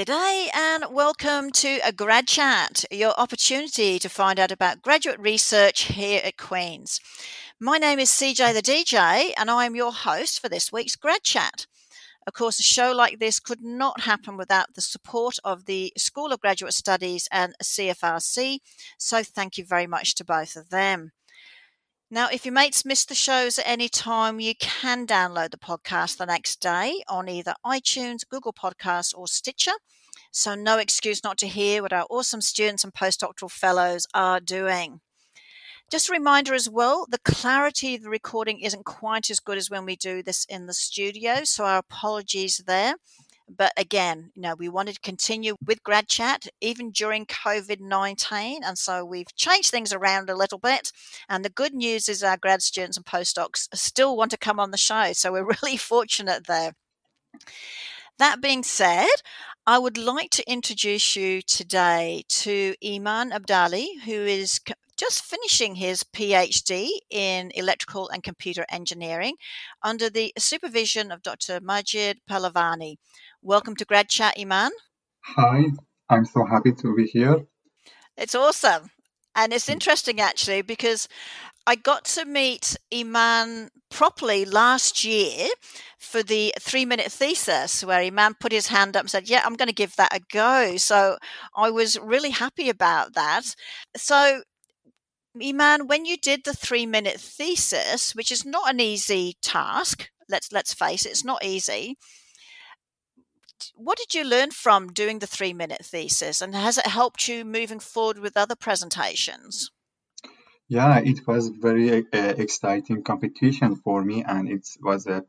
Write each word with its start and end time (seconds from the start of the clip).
G'day 0.00 0.46
and 0.54 0.84
welcome 0.94 1.50
to 1.50 1.78
a 1.84 1.92
grad 1.92 2.26
chat, 2.26 2.86
your 2.90 3.12
opportunity 3.20 3.98
to 3.98 4.08
find 4.08 4.40
out 4.40 4.50
about 4.50 4.80
graduate 4.80 5.20
research 5.20 5.82
here 5.82 6.22
at 6.24 6.38
Queen's. 6.38 7.00
My 7.60 7.76
name 7.76 7.98
is 7.98 8.08
CJ 8.08 8.54
the 8.54 8.62
DJ 8.62 9.32
and 9.36 9.50
I 9.50 9.66
am 9.66 9.76
your 9.76 9.92
host 9.92 10.40
for 10.40 10.48
this 10.48 10.72
week's 10.72 10.96
grad 10.96 11.22
chat. 11.22 11.66
Of 12.26 12.32
course, 12.32 12.58
a 12.58 12.62
show 12.62 12.92
like 12.92 13.18
this 13.18 13.40
could 13.40 13.60
not 13.60 14.00
happen 14.00 14.38
without 14.38 14.72
the 14.72 14.80
support 14.80 15.36
of 15.44 15.66
the 15.66 15.92
School 15.98 16.32
of 16.32 16.40
Graduate 16.40 16.72
Studies 16.72 17.28
and 17.30 17.52
CFRC, 17.62 18.60
so 18.96 19.22
thank 19.22 19.58
you 19.58 19.66
very 19.66 19.86
much 19.86 20.14
to 20.14 20.24
both 20.24 20.56
of 20.56 20.70
them. 20.70 21.12
Now, 22.12 22.28
if 22.28 22.44
your 22.44 22.52
mates 22.52 22.84
miss 22.84 23.04
the 23.04 23.14
shows 23.14 23.56
at 23.56 23.68
any 23.68 23.88
time, 23.88 24.40
you 24.40 24.56
can 24.56 25.06
download 25.06 25.52
the 25.52 25.56
podcast 25.56 26.16
the 26.16 26.26
next 26.26 26.60
day 26.60 27.04
on 27.08 27.28
either 27.28 27.54
iTunes, 27.64 28.28
Google 28.28 28.52
Podcasts, 28.52 29.16
or 29.16 29.28
Stitcher. 29.28 29.74
So, 30.32 30.56
no 30.56 30.78
excuse 30.78 31.22
not 31.22 31.38
to 31.38 31.46
hear 31.46 31.82
what 31.82 31.92
our 31.92 32.06
awesome 32.10 32.40
students 32.40 32.82
and 32.82 32.92
postdoctoral 32.92 33.52
fellows 33.52 34.08
are 34.12 34.40
doing. 34.40 35.00
Just 35.88 36.08
a 36.08 36.12
reminder 36.12 36.52
as 36.52 36.68
well 36.68 37.06
the 37.08 37.18
clarity 37.18 37.94
of 37.94 38.02
the 38.02 38.10
recording 38.10 38.58
isn't 38.58 38.84
quite 38.84 39.30
as 39.30 39.38
good 39.38 39.56
as 39.56 39.70
when 39.70 39.84
we 39.84 39.94
do 39.94 40.20
this 40.20 40.44
in 40.46 40.66
the 40.66 40.74
studio, 40.74 41.44
so 41.44 41.64
our 41.64 41.78
apologies 41.78 42.62
there. 42.66 42.94
But 43.56 43.72
again, 43.76 44.30
you 44.34 44.42
know, 44.42 44.54
we 44.54 44.68
wanted 44.68 44.94
to 44.94 45.00
continue 45.00 45.56
with 45.64 45.82
grad 45.82 46.08
chat 46.08 46.46
even 46.60 46.90
during 46.90 47.26
COVID 47.26 47.80
19. 47.80 48.62
And 48.62 48.78
so 48.78 49.04
we've 49.04 49.34
changed 49.34 49.70
things 49.70 49.92
around 49.92 50.30
a 50.30 50.36
little 50.36 50.58
bit. 50.58 50.92
And 51.28 51.44
the 51.44 51.50
good 51.50 51.74
news 51.74 52.08
is 52.08 52.22
our 52.22 52.36
grad 52.36 52.62
students 52.62 52.96
and 52.96 53.06
postdocs 53.06 53.68
still 53.74 54.16
want 54.16 54.30
to 54.32 54.38
come 54.38 54.60
on 54.60 54.70
the 54.70 54.76
show. 54.76 55.12
So 55.12 55.32
we're 55.32 55.44
really 55.62 55.76
fortunate 55.76 56.46
there. 56.46 56.72
That 58.18 58.40
being 58.40 58.62
said, 58.62 59.08
I 59.66 59.78
would 59.78 59.96
like 59.96 60.30
to 60.30 60.50
introduce 60.50 61.16
you 61.16 61.42
today 61.42 62.24
to 62.28 62.74
Iman 62.84 63.30
Abdali, 63.30 64.00
who 64.04 64.12
is 64.12 64.60
just 65.00 65.24
finishing 65.24 65.76
his 65.76 66.04
PhD 66.04 66.90
in 67.08 67.50
electrical 67.54 68.10
and 68.10 68.22
computer 68.22 68.66
engineering 68.70 69.36
under 69.82 70.10
the 70.10 70.30
supervision 70.36 71.10
of 71.10 71.22
Dr. 71.22 71.58
Majid 71.62 72.18
Pahlevani. 72.28 72.96
Welcome 73.42 73.74
to 73.76 73.86
Grad 73.86 74.10
Chat, 74.10 74.34
Iman. 74.38 74.70
Hi, 75.24 75.64
I'm 76.10 76.26
so 76.26 76.44
happy 76.44 76.72
to 76.72 76.94
be 76.94 77.06
here. 77.06 77.46
It's 78.18 78.34
awesome. 78.34 78.90
And 79.34 79.54
it's 79.54 79.70
interesting 79.70 80.20
actually 80.20 80.60
because 80.60 81.08
I 81.66 81.76
got 81.76 82.04
to 82.04 82.26
meet 82.26 82.76
Iman 82.94 83.70
properly 83.90 84.44
last 84.44 85.04
year 85.04 85.48
for 85.98 86.22
the 86.22 86.52
three 86.60 86.84
minute 86.84 87.10
thesis 87.10 87.82
where 87.82 88.00
Iman 88.02 88.34
put 88.40 88.52
his 88.52 88.66
hand 88.66 88.94
up 88.94 89.04
and 89.04 89.10
said, 89.10 89.30
Yeah, 89.30 89.40
I'm 89.42 89.54
going 89.54 89.68
to 89.68 89.74
give 89.74 89.96
that 89.96 90.14
a 90.14 90.20
go. 90.30 90.76
So 90.76 91.16
I 91.56 91.70
was 91.70 91.98
really 91.98 92.30
happy 92.30 92.68
about 92.68 93.14
that. 93.14 93.54
So, 93.96 94.42
Iman, 95.42 95.86
when 95.86 96.04
you 96.04 96.18
did 96.18 96.42
the 96.44 96.52
three 96.52 96.84
minute 96.84 97.18
thesis, 97.18 98.14
which 98.14 98.30
is 98.30 98.44
not 98.44 98.68
an 98.68 98.80
easy 98.80 99.38
task, 99.40 100.10
let's 100.28 100.52
let's 100.52 100.74
face 100.74 101.06
it, 101.06 101.10
it's 101.12 101.24
not 101.24 101.42
easy 101.42 101.96
what 103.74 103.98
did 103.98 104.14
you 104.14 104.24
learn 104.24 104.50
from 104.50 104.92
doing 104.92 105.18
the 105.18 105.26
three 105.26 105.52
minute 105.52 105.84
thesis 105.84 106.40
and 106.42 106.54
has 106.54 106.78
it 106.78 106.86
helped 106.86 107.28
you 107.28 107.44
moving 107.44 107.80
forward 107.80 108.18
with 108.18 108.36
other 108.36 108.56
presentations? 108.56 109.70
Yeah, 110.68 110.98
it 111.00 111.26
was 111.26 111.48
very 111.48 112.06
uh, 112.12 112.34
exciting 112.38 113.02
competition 113.02 113.76
for 113.76 114.04
me 114.04 114.22
and 114.24 114.48
it 114.48 114.68
was 114.80 115.06
a 115.06 115.24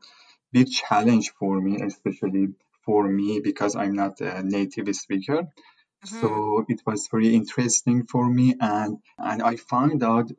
big 0.52 0.70
challenge 0.70 1.32
for 1.38 1.60
me, 1.60 1.80
especially 1.82 2.48
for 2.84 3.08
me 3.08 3.40
because 3.40 3.74
I'm 3.74 3.94
not 3.94 4.20
a 4.20 4.42
native 4.42 4.94
speaker. 4.94 5.42
Mm-hmm. 5.42 6.20
So 6.20 6.64
it 6.68 6.82
was 6.86 7.08
very 7.10 7.34
interesting 7.34 8.06
for 8.06 8.28
me 8.28 8.54
and 8.60 8.98
and 9.18 9.42
I 9.42 9.56
found 9.56 10.02
out 10.02 10.30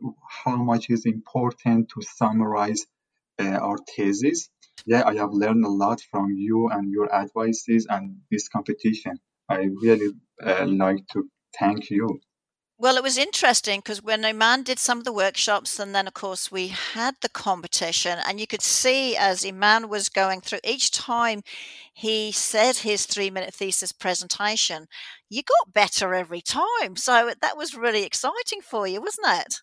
how 0.45 0.57
much 0.57 0.89
is 0.89 1.05
important 1.05 1.89
to 1.89 2.01
summarize 2.01 2.85
uh, 3.39 3.57
our 3.67 3.77
thesis 3.77 4.49
yeah, 4.85 5.03
I 5.05 5.15
have 5.15 5.31
learned 5.31 5.65
a 5.65 5.69
lot 5.69 6.01
from 6.11 6.33
you 6.35 6.69
and 6.69 6.91
your 6.91 7.13
advices 7.13 7.87
and 7.89 8.17
this 8.31 8.47
competition. 8.49 9.19
I 9.49 9.69
really 9.81 10.11
uh, 10.43 10.65
like 10.67 11.07
to 11.13 11.29
thank 11.57 11.89
you. 11.89 12.19
Well, 12.79 12.97
it 12.97 13.03
was 13.03 13.17
interesting 13.17 13.79
because 13.79 14.03
when 14.03 14.25
Iman 14.25 14.63
did 14.63 14.79
some 14.79 14.97
of 14.97 15.05
the 15.05 15.13
workshops, 15.13 15.79
and 15.79 15.95
then 15.95 16.07
of 16.07 16.13
course 16.13 16.51
we 16.51 16.67
had 16.67 17.15
the 17.21 17.29
competition, 17.29 18.19
and 18.25 18.39
you 18.39 18.47
could 18.47 18.61
see 18.61 19.15
as 19.15 19.45
Iman 19.45 19.87
was 19.87 20.09
going 20.09 20.41
through 20.41 20.59
each 20.63 20.91
time 20.91 21.43
he 21.93 22.31
said 22.31 22.77
his 22.77 23.05
three 23.05 23.29
minute 23.29 23.53
thesis 23.53 23.91
presentation, 23.91 24.87
you 25.29 25.43
got 25.43 25.73
better 25.73 26.13
every 26.13 26.41
time. 26.41 26.95
So 26.95 27.31
that 27.41 27.55
was 27.55 27.75
really 27.75 28.03
exciting 28.03 28.61
for 28.61 28.87
you, 28.87 28.99
wasn't 28.99 29.27
it? 29.27 29.61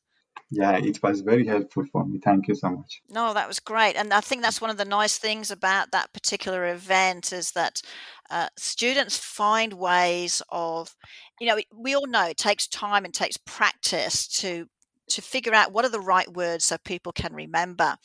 Yeah, 0.51 0.77
it 0.77 1.01
was 1.03 1.21
very 1.21 1.47
helpful 1.47 1.85
for 1.93 2.05
me. 2.05 2.19
Thank 2.19 2.49
you 2.49 2.55
so 2.57 2.71
much. 2.71 3.03
No, 3.09 3.33
that 3.33 3.47
was 3.47 3.61
great. 3.61 3.95
And 3.95 4.13
I 4.13 4.21
think 4.21 4.43
that's 4.43 4.61
one 4.61 4.71
of 4.71 4.79
the 4.79 4.85
nice 4.85 5.17
things 5.17 5.51
about 5.51 5.93
that 5.93 6.13
particular 6.13 6.67
event 6.67 7.33
is 7.33 7.53
that 7.53 7.81
uh, 8.31 8.49
students 8.57 9.17
find 9.17 9.75
ways 9.75 10.43
of, 10.49 10.97
you 11.41 11.47
know, 11.47 11.59
we 11.75 11.95
all 11.95 12.07
know 12.07 12.27
it 12.27 12.37
takes 12.37 12.67
time 12.67 13.05
and 13.05 13.15
takes 13.15 13.37
practice 13.37 14.27
to 14.41 14.67
to 15.11 15.23
figure 15.23 15.55
out 15.55 15.73
what 15.73 15.85
are 15.85 15.91
the 15.91 16.01
right 16.01 16.33
words 16.33 16.65
so 16.65 16.77
people 16.79 17.13
can 17.13 17.35
remember 17.35 17.97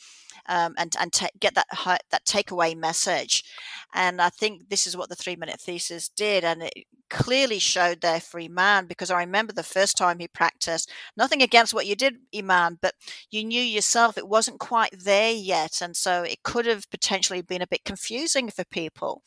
um, 0.48 0.74
and 0.78 0.94
and 0.98 1.12
get 1.40 1.54
that 1.54 1.66
that 2.10 2.24
takeaway 2.24 2.76
message. 2.76 3.44
And 3.94 4.20
I 4.20 4.28
think 4.30 4.68
this 4.68 4.86
is 4.86 4.96
what 4.96 5.08
the 5.08 5.16
three 5.16 5.36
minute 5.36 5.60
thesis 5.60 6.08
did, 6.08 6.44
and 6.44 6.62
it 6.62 6.86
clearly 7.08 7.58
showed 7.58 8.00
their 8.00 8.20
free 8.20 8.48
man 8.48 8.86
because 8.86 9.10
I 9.10 9.20
remember 9.20 9.52
the 9.52 9.62
first 9.62 9.96
time 9.96 10.18
he 10.18 10.28
practiced. 10.28 10.90
Nothing 11.16 11.40
against 11.40 11.72
what 11.72 11.86
you 11.86 11.94
did, 11.94 12.16
Iman, 12.34 12.78
but 12.82 12.94
you 13.30 13.44
knew 13.44 13.62
yourself 13.62 14.18
it 14.18 14.28
wasn't 14.28 14.58
quite 14.58 14.94
there 14.98 15.32
yet, 15.32 15.80
and 15.80 15.96
so 15.96 16.22
it 16.22 16.42
could 16.42 16.66
have 16.66 16.90
potentially 16.90 17.42
been 17.42 17.62
a 17.62 17.66
bit 17.66 17.84
confusing 17.84 18.50
for 18.50 18.64
people. 18.64 19.22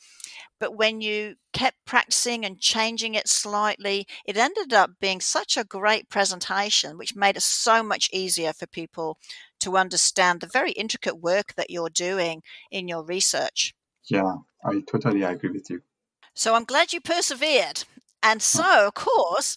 But 0.58 0.76
when 0.76 1.00
you 1.00 1.36
kept 1.52 1.84
practicing 1.86 2.44
and 2.44 2.60
changing 2.60 3.14
it 3.14 3.28
slightly, 3.28 4.06
it 4.26 4.36
ended 4.36 4.72
up 4.74 4.90
being 5.00 5.20
such 5.20 5.56
a 5.56 5.64
great 5.64 6.08
presentation, 6.10 6.98
which 6.98 7.16
made 7.16 7.36
it 7.36 7.42
so 7.42 7.69
much 7.82 8.10
easier 8.12 8.52
for 8.52 8.66
people 8.66 9.18
to 9.60 9.76
understand 9.76 10.40
the 10.40 10.46
very 10.46 10.72
intricate 10.72 11.20
work 11.20 11.54
that 11.54 11.70
you're 11.70 11.90
doing 11.90 12.42
in 12.70 12.88
your 12.88 13.04
research. 13.04 13.74
Yeah, 14.08 14.34
I 14.64 14.80
totally 14.80 15.22
agree 15.22 15.50
with 15.50 15.70
you. 15.70 15.82
So 16.34 16.54
I'm 16.54 16.64
glad 16.64 16.92
you 16.92 17.00
persevered. 17.00 17.84
And 18.22 18.42
so, 18.42 18.86
of 18.86 18.94
course, 18.94 19.56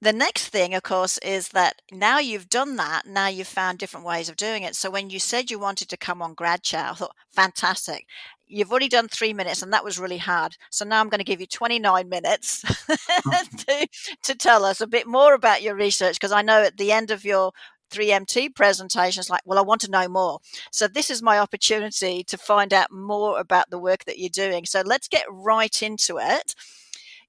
the 0.00 0.12
next 0.12 0.48
thing, 0.48 0.74
of 0.74 0.82
course, 0.82 1.18
is 1.18 1.48
that 1.48 1.80
now 1.90 2.18
you've 2.18 2.48
done 2.48 2.76
that, 2.76 3.06
now 3.06 3.28
you've 3.28 3.48
found 3.48 3.78
different 3.78 4.06
ways 4.06 4.28
of 4.28 4.36
doing 4.36 4.62
it. 4.62 4.76
So 4.76 4.90
when 4.90 5.10
you 5.10 5.18
said 5.18 5.50
you 5.50 5.58
wanted 5.58 5.88
to 5.88 5.96
come 5.96 6.20
on 6.20 6.34
grad 6.34 6.62
chat, 6.62 6.90
I 6.90 6.94
thought, 6.94 7.16
fantastic. 7.32 8.06
You've 8.48 8.70
already 8.70 8.88
done 8.88 9.08
three 9.08 9.32
minutes 9.32 9.62
and 9.62 9.72
that 9.72 9.84
was 9.84 9.98
really 9.98 10.18
hard. 10.18 10.56
So 10.70 10.84
now 10.84 11.00
I'm 11.00 11.08
going 11.08 11.18
to 11.18 11.24
give 11.24 11.40
you 11.40 11.46
29 11.46 12.08
minutes 12.08 12.62
mm-hmm. 12.64 13.56
to, 13.56 13.88
to 14.22 14.34
tell 14.34 14.64
us 14.64 14.80
a 14.80 14.86
bit 14.86 15.06
more 15.06 15.34
about 15.34 15.62
your 15.62 15.74
research 15.74 16.14
because 16.14 16.32
I 16.32 16.42
know 16.42 16.62
at 16.62 16.76
the 16.76 16.92
end 16.92 17.10
of 17.10 17.24
your 17.24 17.52
3MT 17.90 18.54
presentation 18.54 19.20
is 19.20 19.30
like, 19.30 19.42
well, 19.44 19.58
I 19.58 19.62
want 19.62 19.80
to 19.82 19.90
know 19.90 20.08
more. 20.08 20.40
So 20.70 20.88
this 20.88 21.10
is 21.10 21.22
my 21.22 21.38
opportunity 21.38 22.24
to 22.24 22.38
find 22.38 22.72
out 22.72 22.90
more 22.90 23.38
about 23.38 23.70
the 23.70 23.78
work 23.78 24.04
that 24.04 24.18
you're 24.18 24.28
doing. 24.28 24.64
So 24.64 24.82
let's 24.84 25.08
get 25.08 25.24
right 25.30 25.82
into 25.82 26.18
it. 26.20 26.54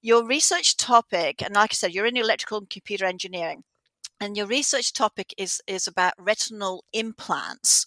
Your 0.00 0.24
research 0.24 0.76
topic, 0.76 1.42
and 1.42 1.54
like 1.54 1.72
I 1.72 1.74
said, 1.74 1.92
you're 1.92 2.06
in 2.06 2.16
electrical 2.16 2.58
and 2.58 2.70
computer 2.70 3.04
engineering, 3.04 3.64
and 4.20 4.36
your 4.36 4.46
research 4.46 4.92
topic 4.92 5.34
is 5.36 5.60
is 5.66 5.88
about 5.88 6.14
retinal 6.18 6.84
implants. 6.92 7.86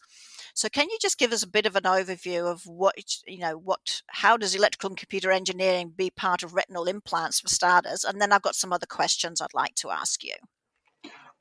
So 0.61 0.69
can 0.69 0.91
you 0.91 0.97
just 1.01 1.17
give 1.17 1.33
us 1.33 1.41
a 1.41 1.47
bit 1.47 1.65
of 1.65 1.75
an 1.75 1.85
overview 1.85 2.45
of 2.45 2.67
what 2.67 2.93
you 3.25 3.39
know 3.39 3.57
what 3.57 4.03
how 4.05 4.37
does 4.37 4.53
electrical 4.53 4.91
and 4.91 4.97
computer 4.97 5.31
engineering 5.31 5.89
be 5.89 6.11
part 6.11 6.43
of 6.43 6.53
retinal 6.53 6.85
implants 6.85 7.39
for 7.39 7.47
starters 7.47 8.03
and 8.03 8.21
then 8.21 8.31
I've 8.31 8.43
got 8.43 8.53
some 8.53 8.71
other 8.71 8.85
questions 8.85 9.41
I'd 9.41 9.55
like 9.55 9.73
to 9.77 9.89
ask 9.89 10.23
you. 10.23 10.35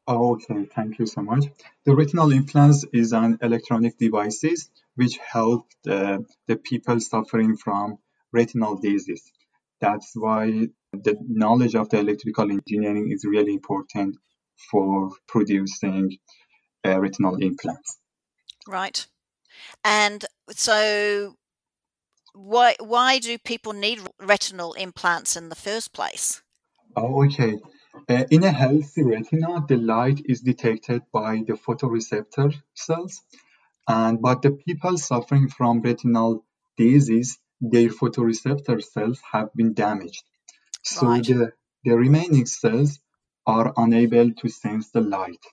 Okay, 0.08 0.64
thank 0.74 0.98
you 0.98 1.04
so 1.04 1.20
much. 1.20 1.44
The 1.84 1.94
retinal 1.94 2.32
implants 2.32 2.86
is 2.94 3.12
an 3.12 3.36
electronic 3.42 3.98
devices 3.98 4.70
which 4.94 5.18
help 5.18 5.66
the, 5.84 6.24
the 6.46 6.56
people 6.56 6.98
suffering 6.98 7.58
from 7.58 7.98
retinal 8.32 8.76
disease. 8.76 9.30
That's 9.82 10.12
why 10.14 10.68
the 10.94 11.18
knowledge 11.28 11.74
of 11.74 11.90
the 11.90 11.98
electrical 11.98 12.50
engineering 12.50 13.12
is 13.12 13.26
really 13.26 13.52
important 13.52 14.16
for 14.70 15.10
producing 15.28 16.16
uh, 16.86 16.98
retinal 16.98 17.36
implants. 17.36 17.99
Right. 18.70 19.04
And 19.84 20.24
so 20.50 21.34
why 22.34 22.76
why 22.78 23.18
do 23.18 23.36
people 23.38 23.72
need 23.72 23.98
retinal 24.20 24.74
implants 24.74 25.36
in 25.36 25.48
the 25.48 25.56
first 25.56 25.92
place? 25.92 26.40
Oh, 26.96 27.24
okay. 27.24 27.58
Uh, 28.08 28.24
in 28.30 28.44
a 28.44 28.52
healthy 28.52 29.02
retina, 29.02 29.64
the 29.66 29.76
light 29.76 30.22
is 30.24 30.40
detected 30.40 31.02
by 31.12 31.42
the 31.46 31.54
photoreceptor 31.54 32.54
cells, 32.74 33.22
and 33.88 34.22
but 34.22 34.42
the 34.42 34.52
people 34.52 34.96
suffering 34.98 35.48
from 35.48 35.80
retinal 35.80 36.44
disease, 36.76 37.38
their 37.60 37.88
photoreceptor 37.88 38.80
cells 38.82 39.20
have 39.32 39.52
been 39.54 39.74
damaged. 39.74 40.22
So 40.84 41.08
Right. 41.08 41.24
the, 41.24 41.52
the 41.84 41.96
remaining 41.96 42.46
cells 42.46 43.00
are 43.46 43.72
unable 43.76 44.32
to 44.32 44.48
sense 44.48 44.90
the 44.90 45.00
light 45.00 45.44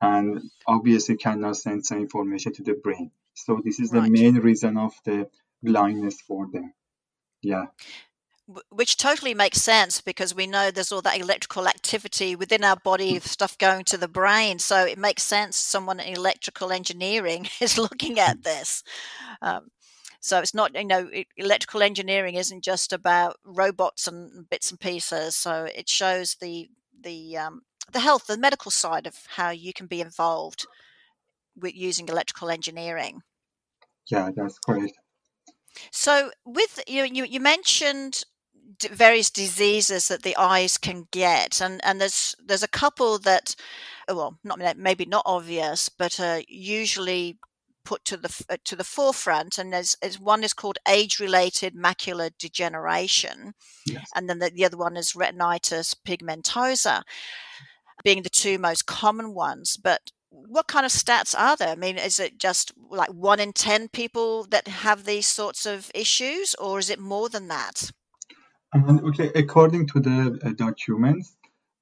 and 0.00 0.40
obviously 0.66 1.16
cannot 1.16 1.56
send 1.56 1.84
some 1.84 1.98
information 1.98 2.52
to 2.54 2.62
the 2.62 2.74
brain. 2.74 3.10
So 3.34 3.60
this 3.64 3.80
is 3.80 3.90
the 3.90 4.02
main 4.02 4.36
reason 4.36 4.76
of 4.76 4.92
the 5.04 5.28
blindness 5.62 6.20
for 6.20 6.48
them. 6.50 6.72
Yeah, 7.42 7.66
Which 8.68 8.98
totally 8.98 9.32
makes 9.32 9.62
sense 9.62 10.02
because 10.02 10.34
we 10.34 10.46
know 10.46 10.70
there's 10.70 10.92
all 10.92 11.00
that 11.02 11.18
electrical 11.18 11.66
activity 11.66 12.36
within 12.36 12.64
our 12.64 12.76
body 12.76 13.16
of 13.16 13.26
stuff 13.26 13.56
going 13.56 13.84
to 13.84 13.96
the 13.96 14.08
brain. 14.08 14.58
So 14.58 14.84
it 14.84 14.98
makes 14.98 15.22
sense 15.22 15.56
someone 15.56 16.00
in 16.00 16.14
electrical 16.14 16.70
engineering 16.70 17.48
is 17.60 17.78
looking 17.78 18.18
at 18.18 18.42
this. 18.42 18.82
Um, 19.40 19.68
so 20.20 20.38
it's 20.38 20.52
not, 20.52 20.74
you 20.74 20.84
know, 20.84 21.08
electrical 21.38 21.82
engineering 21.82 22.34
isn't 22.34 22.62
just 22.62 22.92
about 22.92 23.36
robots 23.44 24.06
and 24.06 24.48
bits 24.50 24.70
and 24.70 24.78
pieces. 24.78 25.34
So 25.34 25.64
it 25.64 25.88
shows 25.88 26.36
the 26.40 26.68
the 27.02 27.38
um, 27.38 27.62
the 27.92 28.00
health, 28.00 28.26
the 28.26 28.38
medical 28.38 28.70
side 28.70 29.06
of 29.06 29.26
how 29.36 29.50
you 29.50 29.72
can 29.72 29.86
be 29.86 30.00
involved 30.00 30.66
with 31.56 31.74
using 31.74 32.08
electrical 32.08 32.50
engineering. 32.50 33.22
yeah, 34.10 34.30
that's 34.34 34.58
great. 34.58 34.92
So, 35.92 36.30
with 36.44 36.80
you, 36.88 37.04
you, 37.04 37.24
you 37.24 37.40
mentioned 37.40 38.24
d- 38.78 38.88
various 38.88 39.30
diseases 39.30 40.08
that 40.08 40.22
the 40.22 40.36
eyes 40.36 40.78
can 40.78 41.06
get, 41.10 41.60
and 41.60 41.80
and 41.84 42.00
there's 42.00 42.34
there's 42.44 42.62
a 42.62 42.68
couple 42.68 43.18
that, 43.20 43.54
uh, 44.10 44.14
well, 44.14 44.38
not 44.44 44.58
maybe 44.76 45.04
not 45.06 45.22
obvious, 45.26 45.88
but 45.88 46.18
uh, 46.20 46.40
usually 46.48 47.38
put 47.84 48.04
to 48.06 48.16
the 48.16 48.44
uh, 48.50 48.56
to 48.64 48.76
the 48.76 48.84
forefront. 48.84 49.58
And 49.58 49.72
there's, 49.72 49.96
there's 50.02 50.18
one 50.20 50.44
is 50.44 50.52
called 50.52 50.78
age-related 50.88 51.74
macular 51.74 52.30
degeneration, 52.38 53.54
Yes. 53.86 54.08
and 54.14 54.28
then 54.28 54.38
the, 54.40 54.50
the 54.50 54.64
other 54.64 54.76
one 54.76 54.96
is 54.96 55.12
retinitis 55.12 55.94
pigmentosa, 56.06 57.02
being 58.04 58.22
the 58.22 58.30
two 58.30 58.58
most 58.58 58.86
common 58.86 59.34
ones. 59.34 59.76
But 59.76 60.10
what 60.30 60.68
kind 60.68 60.86
of 60.86 60.92
stats 60.92 61.38
are 61.38 61.56
there? 61.56 61.70
I 61.70 61.74
mean, 61.76 61.98
is 61.98 62.20
it 62.20 62.38
just 62.38 62.72
like 62.90 63.10
one 63.10 63.40
in 63.40 63.52
10 63.52 63.88
people 63.88 64.44
that 64.50 64.68
have 64.68 65.04
these 65.04 65.26
sorts 65.26 65.66
of 65.66 65.90
issues, 65.94 66.54
or 66.56 66.78
is 66.78 66.90
it 66.90 66.98
more 67.00 67.28
than 67.28 67.48
that? 67.48 67.90
And 68.72 69.00
okay, 69.10 69.30
according 69.34 69.88
to 69.88 70.00
the 70.00 70.40
uh, 70.44 70.50
documents, 70.56 71.36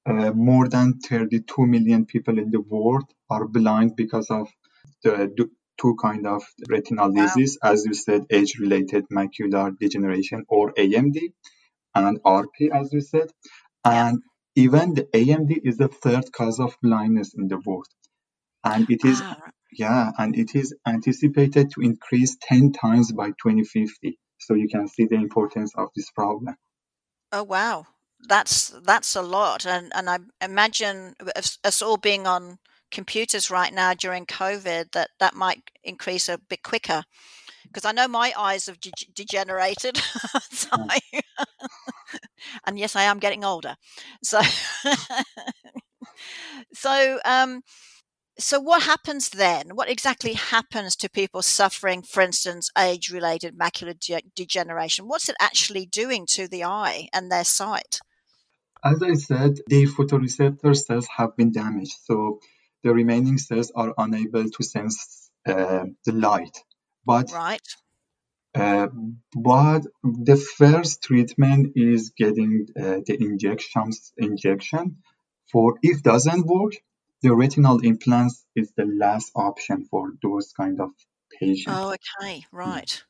uh, 0.06 0.32
more 0.32 0.68
than 0.68 1.00
32 1.00 1.66
million 1.66 2.06
people 2.06 2.38
in 2.38 2.50
the 2.50 2.60
world 2.60 3.04
are 3.30 3.46
blind 3.46 3.96
because 3.96 4.30
of 4.30 4.48
the 5.02 5.48
two 5.80 5.96
kind 6.00 6.26
of 6.26 6.42
retinal 6.68 7.12
Wow. 7.12 7.24
disease, 7.24 7.58
as 7.62 7.84
you 7.86 7.94
said, 7.94 8.22
age-related 8.30 9.06
macular 9.12 9.78
degeneration 9.78 10.44
or 10.48 10.72
AMD, 10.74 11.34
and 11.94 12.22
RP, 12.24 12.70
as 12.72 12.92
you 12.92 13.00
said, 13.02 13.28
and 13.84 14.22
even 14.58 14.94
the 14.94 15.04
AMD 15.04 15.60
is 15.64 15.78
the 15.78 15.88
third 15.88 16.32
cause 16.32 16.60
of 16.60 16.76
blindness 16.82 17.34
in 17.34 17.48
the 17.48 17.58
world, 17.64 17.86
and 18.64 18.90
it 18.90 19.04
is 19.04 19.22
Ah, 19.22 19.50
yeah, 19.72 20.12
and 20.18 20.36
it 20.36 20.54
is 20.56 20.74
anticipated 20.86 21.70
to 21.72 21.82
increase 21.82 22.36
10 22.42 22.72
times 22.72 23.12
by 23.12 23.28
2050. 23.28 24.18
So 24.40 24.54
you 24.54 24.68
can 24.68 24.88
see 24.88 25.06
the 25.06 25.16
importance 25.16 25.72
of 25.76 25.88
this 25.96 26.10
problem. 26.12 26.56
oh 27.32 27.44
wow, 27.44 27.86
that's 28.28 28.70
that's 28.84 29.16
a 29.16 29.22
lot, 29.22 29.66
and 29.66 29.92
and 29.94 30.10
I 30.10 30.18
imagine 30.42 31.14
us, 31.36 31.58
us 31.64 31.82
all 31.82 31.96
being 31.98 32.26
on 32.26 32.58
computers 32.90 33.50
right 33.50 33.72
now 33.74 33.94
during 33.94 34.26
COVID 34.26 34.92
that 34.92 35.10
that 35.20 35.34
might 35.34 35.62
increase 35.84 36.28
a 36.28 36.38
bit 36.38 36.62
quicker. 36.62 37.04
Because 37.68 37.84
I 37.84 37.92
know 37.92 38.08
my 38.08 38.32
eyes 38.36 38.66
have 38.66 38.80
de- 38.80 38.92
degenerated, 39.14 39.96
so 40.50 40.70
and 42.66 42.78
yes, 42.78 42.96
I 42.96 43.02
am 43.02 43.18
getting 43.18 43.44
older. 43.44 43.76
So, 44.22 44.40
so 46.72 47.18
um, 47.24 47.62
So, 48.40 48.60
what 48.60 48.82
happens 48.84 49.30
then? 49.30 49.74
What 49.74 49.90
exactly 49.90 50.34
happens 50.34 50.94
to 50.96 51.10
people 51.10 51.42
suffering, 51.42 52.02
for 52.02 52.20
instance, 52.22 52.70
age 52.78 53.10
related 53.10 53.58
macular 53.58 53.98
de- 53.98 54.22
degeneration? 54.36 55.08
What's 55.08 55.28
it 55.28 55.36
actually 55.40 55.86
doing 55.86 56.24
to 56.34 56.46
the 56.46 56.62
eye 56.64 57.08
and 57.12 57.30
their 57.32 57.44
sight? 57.44 57.98
As 58.84 59.02
I 59.02 59.14
said, 59.14 59.58
the 59.66 59.86
photoreceptor 59.86 60.76
cells 60.76 61.08
have 61.16 61.36
been 61.36 61.50
damaged, 61.50 61.96
so 62.04 62.38
the 62.84 62.92
remaining 62.94 63.38
cells 63.38 63.72
are 63.74 63.92
unable 63.98 64.48
to 64.48 64.62
sense 64.62 65.30
uh, 65.46 65.86
the 66.04 66.12
light. 66.12 66.56
But 67.08 67.32
Right. 67.32 67.68
uh, 68.54 68.88
but 69.34 69.82
the 70.02 70.36
first 70.36 71.02
treatment 71.02 71.72
is 71.76 72.10
getting 72.10 72.66
uh, 72.76 73.00
the 73.06 73.16
injections 73.18 74.12
injection. 74.18 75.02
For 75.50 75.78
if 75.82 76.02
doesn't 76.02 76.46
work, 76.46 76.74
the 77.22 77.34
retinal 77.34 77.78
implants 77.80 78.44
is 78.54 78.72
the 78.76 78.84
last 78.84 79.32
option 79.34 79.86
for 79.90 80.12
those 80.22 80.52
kind 80.52 80.80
of 80.80 80.90
patients. 81.40 81.80
Oh, 81.80 81.96
okay. 81.96 82.44
Right. 82.52 83.04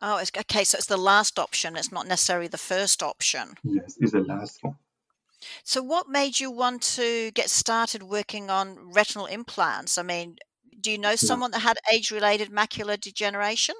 Oh, 0.00 0.18
it's 0.18 0.30
okay. 0.44 0.64
So 0.64 0.78
it's 0.78 0.86
the 0.86 0.96
last 1.12 1.38
option. 1.40 1.76
It's 1.76 1.90
not 1.90 2.06
necessarily 2.06 2.48
the 2.48 2.64
first 2.72 3.02
option. 3.02 3.56
Yes, 3.64 3.96
is 4.00 4.12
the 4.12 4.20
last 4.20 4.58
one. 4.62 4.76
So, 5.64 5.82
what 5.82 6.08
made 6.08 6.40
you 6.40 6.50
want 6.50 6.82
to 6.98 7.30
get 7.32 7.50
started 7.50 8.02
working 8.02 8.50
on 8.50 8.92
retinal 8.92 9.26
implants? 9.26 9.98
I 9.98 10.02
mean, 10.02 10.38
do 10.80 10.90
you 10.90 10.98
know 10.98 11.16
someone 11.16 11.50
that 11.52 11.60
had 11.60 11.78
age 11.92 12.10
related 12.10 12.50
macular 12.50 13.00
degeneration? 13.00 13.74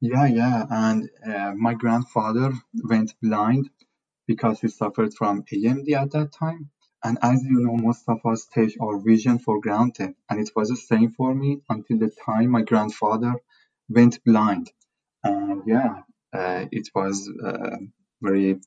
Yeah, 0.00 0.26
yeah. 0.26 0.66
And 0.70 1.08
uh, 1.26 1.52
my 1.56 1.74
grandfather 1.74 2.52
went 2.74 3.14
blind 3.22 3.70
because 4.26 4.60
he 4.60 4.68
suffered 4.68 5.14
from 5.14 5.44
AMD 5.44 5.90
at 5.92 6.10
that 6.12 6.32
time. 6.32 6.70
And 7.02 7.18
as 7.22 7.42
you 7.44 7.60
know, 7.60 7.76
most 7.76 8.04
of 8.08 8.18
us 8.24 8.46
take 8.46 8.76
our 8.80 8.98
vision 8.98 9.38
for 9.38 9.60
granted. 9.60 10.14
And 10.28 10.40
it 10.40 10.50
was 10.56 10.70
the 10.70 10.76
same 10.76 11.10
for 11.10 11.34
me 11.34 11.60
until 11.68 11.98
the 11.98 12.10
time 12.24 12.50
my 12.50 12.62
grandfather 12.62 13.34
went 13.88 14.24
blind. 14.24 14.72
And 15.22 15.62
yeah, 15.66 16.02
uh, 16.32 16.64
it 16.72 16.88
was 16.94 17.30
uh, 17.42 17.76
very 18.22 18.60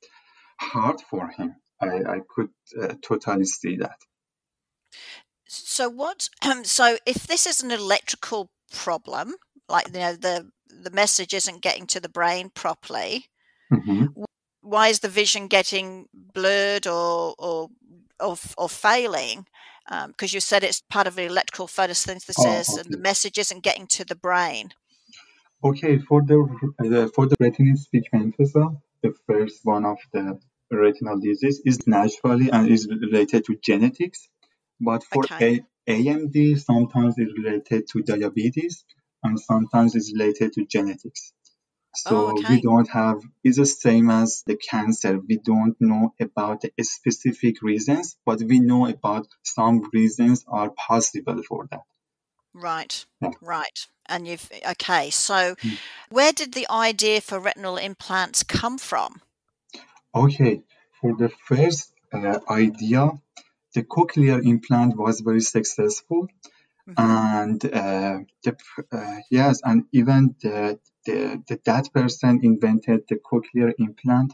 hard 0.60 1.02
for 1.02 1.30
him. 1.30 1.56
I, 1.82 1.88
I 1.88 2.20
could 2.28 2.50
uh, 2.80 2.94
totally 3.02 3.46
see 3.46 3.78
that. 3.78 3.98
So 5.48 5.90
what? 5.90 6.30
so 6.64 6.98
if 7.06 7.28
this 7.28 7.46
is 7.48 7.62
an 7.62 7.72
electrical 7.72 8.52
problem, 8.72 9.36
like 9.70 9.88
you 9.88 10.00
know 10.00 10.14
the 10.16 10.52
the 10.70 10.92
message 10.92 11.34
isn't 11.34 11.62
getting 11.62 11.88
to 11.88 12.00
the 12.00 12.10
brain 12.10 12.50
properly, 12.54 13.28
hmm 13.72 14.18
why 14.62 14.88
is 14.90 15.00
the 15.00 15.10
vision 15.10 15.48
getting 15.48 16.08
blurred 16.14 16.88
or 16.88 17.36
or 17.38 17.70
or, 18.20 18.38
or 18.58 18.70
failing? 18.70 19.46
Because 20.08 20.34
you 20.34 20.42
said 20.42 20.64
it's 20.64 20.82
part 20.90 21.08
of 21.08 21.16
the 21.16 21.24
electrical 21.24 21.68
Oh, 21.68 21.68
photosynthesis, 21.68 22.78
and 22.78 22.92
the 22.92 22.98
message 22.98 23.38
isn't 23.38 23.64
getting 23.64 23.88
to 23.88 24.04
the 24.04 24.16
brain. 24.16 24.74
Okay, 25.64 25.98
for 26.00 26.22
the 26.22 26.38
uh, 26.80 27.08
for 27.16 27.28
the 27.28 27.36
retinitis 27.38 27.88
pigmentosa, 27.94 28.80
the 29.04 29.14
first 29.28 29.60
one 29.64 29.86
of 29.86 29.98
the 30.14 30.40
retinal 30.72 31.20
disease 31.20 31.62
is 31.66 31.88
naturally 31.88 32.50
and 32.52 32.70
is 32.70 32.88
related 32.88 33.46
to 33.46 33.56
genetics. 33.64 34.30
But 34.80 35.04
for 35.04 35.24
Okay. 35.24 35.62
A- 35.88 35.92
AMD, 35.92 36.60
sometimes 36.60 37.16
it's 37.18 37.32
related 37.38 37.88
to 37.90 38.02
diabetes 38.02 38.84
and 39.24 39.40
sometimes 39.40 39.96
it's 39.96 40.12
related 40.14 40.54
to 40.54 40.66
genetics. 40.66 41.34
Oh, 42.06 42.30
So 42.38 42.44
we 42.50 42.62
don't 42.62 42.90
have, 42.90 43.22
it's 43.44 43.58
the 43.58 43.66
same 43.66 44.10
as 44.10 44.44
the 44.46 44.56
cancer. 44.56 45.20
We 45.20 45.38
don't 45.38 45.76
know 45.80 46.14
about 46.20 46.62
the 46.62 46.72
specific 46.84 47.62
reasons, 47.62 48.18
but 48.26 48.42
we 48.42 48.60
know 48.60 48.86
about 48.88 49.28
some 49.44 49.90
reasons 49.92 50.46
are 50.48 50.70
possible 50.70 51.42
for 51.44 51.68
that. 51.72 51.82
Right. 52.54 53.06
Yeah. 53.22 53.32
Right. 53.42 53.88
And 54.08 54.28
you've 54.28 54.50
okay. 54.72 55.10
So 55.10 55.56
Mm. 55.56 55.78
where 56.10 56.32
did 56.32 56.54
the 56.54 56.68
idea 56.70 57.22
for 57.22 57.40
retinal 57.40 57.78
implants 57.78 58.44
come 58.44 58.78
from? 58.78 59.22
Okay, 60.16 60.64
for 61.00 61.16
the 61.16 61.30
first 61.30 61.94
uh, 62.14 62.40
idea, 62.50 63.12
the 63.78 63.84
cochlear 63.84 64.40
implant 64.54 64.98
was 64.98 65.22
very 65.30 65.42
successful, 65.56 66.28
hmm 66.88 66.94
and 66.98 67.60
uh, 67.66 68.18
the, 68.44 68.54
uh, 68.98 69.18
yes, 69.30 69.62
and 69.70 69.86
even 70.00 70.36
the, 70.44 70.80
the, 71.06 71.18
the 71.48 71.60
that 71.70 71.86
person 71.94 72.34
invented 72.52 73.02
the 73.10 73.18
cochlear 73.30 73.72
implant. 73.88 74.34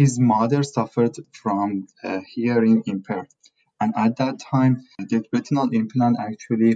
His 0.00 0.18
mother 0.18 0.62
suffered 0.62 1.16
from 1.42 1.88
uh, 2.04 2.20
hearing 2.34 2.84
impaired, 2.86 3.28
and 3.80 3.92
at 3.96 4.16
that 4.18 4.36
time, 4.52 4.74
the 5.10 5.24
retinal 5.32 5.68
implant 5.80 6.16
actually 6.20 6.74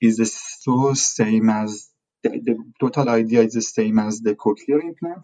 is 0.00 0.16
the 0.18 0.26
so 0.26 0.94
same 0.94 1.48
as 1.50 1.90
the, 2.24 2.30
the 2.48 2.56
total 2.80 3.08
idea 3.08 3.42
is 3.42 3.54
the 3.54 3.62
same 3.78 3.98
as 4.00 4.20
the 4.20 4.34
cochlear 4.34 4.80
implant. 4.90 5.22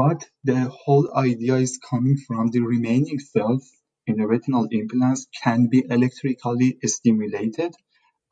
But 0.00 0.28
the 0.44 0.60
whole 0.80 1.06
idea 1.16 1.56
is 1.56 1.78
coming 1.90 2.18
from 2.26 2.50
the 2.50 2.60
remaining 2.60 3.20
cells 3.20 3.70
in 4.06 4.16
the 4.16 4.26
retinal 4.26 4.66
implants 4.70 5.26
can 5.42 5.68
be 5.68 5.84
electrically 5.88 6.78
stimulated 6.84 7.74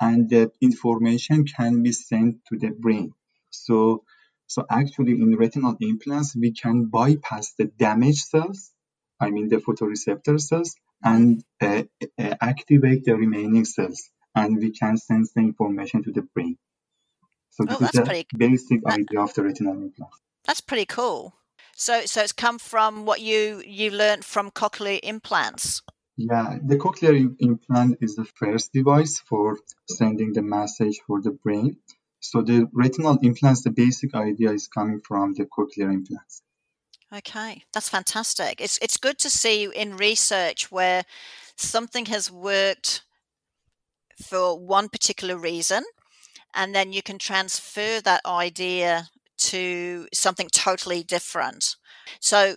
and 0.01 0.29
the 0.31 0.51
information 0.61 1.45
can 1.45 1.83
be 1.83 1.93
sent 1.93 2.37
to 2.49 2.59
the 2.59 2.71
brain. 2.71 3.13
So 3.51 4.05
So 4.47 4.65
actually 4.69 5.13
in 5.13 5.37
retinal 5.37 5.77
implants, 5.81 6.35
we 6.35 6.51
can 6.53 6.87
bypass 6.87 7.53
the 7.59 7.67
damaged 7.67 8.25
cells, 8.33 8.73
I 9.21 9.31
mean 9.31 9.49
the 9.49 9.59
photoreceptor 9.67 10.41
cells, 10.41 10.75
and 11.05 11.43
uh, 11.61 11.85
uh, 12.19 12.35
activate 12.41 13.05
the 13.05 13.15
remaining 13.15 13.65
cells. 13.65 14.11
And 14.35 14.59
we 14.59 14.71
can 14.73 14.97
send 14.99 15.27
the 15.35 15.41
information 15.43 16.03
to 16.05 16.13
the 16.13 16.23
brain. 16.35 16.57
So 17.51 17.65
this 17.65 17.81
Oh, 17.81 17.85
is 17.85 17.91
the 17.93 18.03
pretty. 18.05 18.27
basic 18.37 18.83
That, 18.85 19.01
idea 19.01 19.21
of 19.21 19.35
the 19.35 19.43
retinal 19.45 19.75
implant. 19.75 20.13
that's 20.45 20.61
pretty 20.61 20.87
cool. 20.87 21.35
So, 21.81 22.05
so 22.05 22.21
it's 22.21 22.33
come 22.33 22.59
from 22.59 23.07
what 23.07 23.23
you 23.23 23.63
you 23.67 23.91
learned 23.91 24.23
from 24.23 24.51
cochlear 24.51 25.01
implants. 25.03 25.81
Yeah, 26.19 26.59
the 26.63 26.77
cochlear 26.77 27.35
implant 27.39 27.97
is 28.03 28.17
the 28.17 28.27
first 28.27 28.75
device 28.75 29.19
for 29.21 29.57
sending 29.89 30.35
the 30.35 30.43
message 30.43 31.01
for 31.07 31.23
the 31.23 31.31
brain. 31.31 31.79
So 32.21 32.43
the 32.43 32.69
retinal 32.75 33.17
implants, 33.23 33.63
the 33.63 33.71
basic 33.71 34.15
idea 34.15 34.53
is 34.53 34.69
coming 34.69 35.01
from 35.01 35.33
the 35.33 35.47
cochlear 35.47 35.91
implants. 35.91 36.43
Okay, 37.17 37.65
that's 37.73 37.89
fantastic. 37.89 38.61
It's 38.61 38.79
it's 38.83 38.99
good 38.99 39.19
to 39.21 39.31
see 39.31 39.65
in 39.65 39.97
research 39.97 40.71
where 40.71 41.05
something 41.57 42.05
has 42.07 42.31
worked 42.31 43.05
for 44.23 44.59
one 44.59 44.91
particular 44.91 45.39
reason, 45.39 45.83
and 46.53 46.75
then 46.75 46.93
you 46.93 47.03
can 47.03 47.19
transfer 47.19 48.03
that 48.03 48.21
idea 48.27 49.09
to 49.41 50.07
something 50.13 50.49
totally 50.49 51.03
different. 51.03 51.77
So 52.21 52.57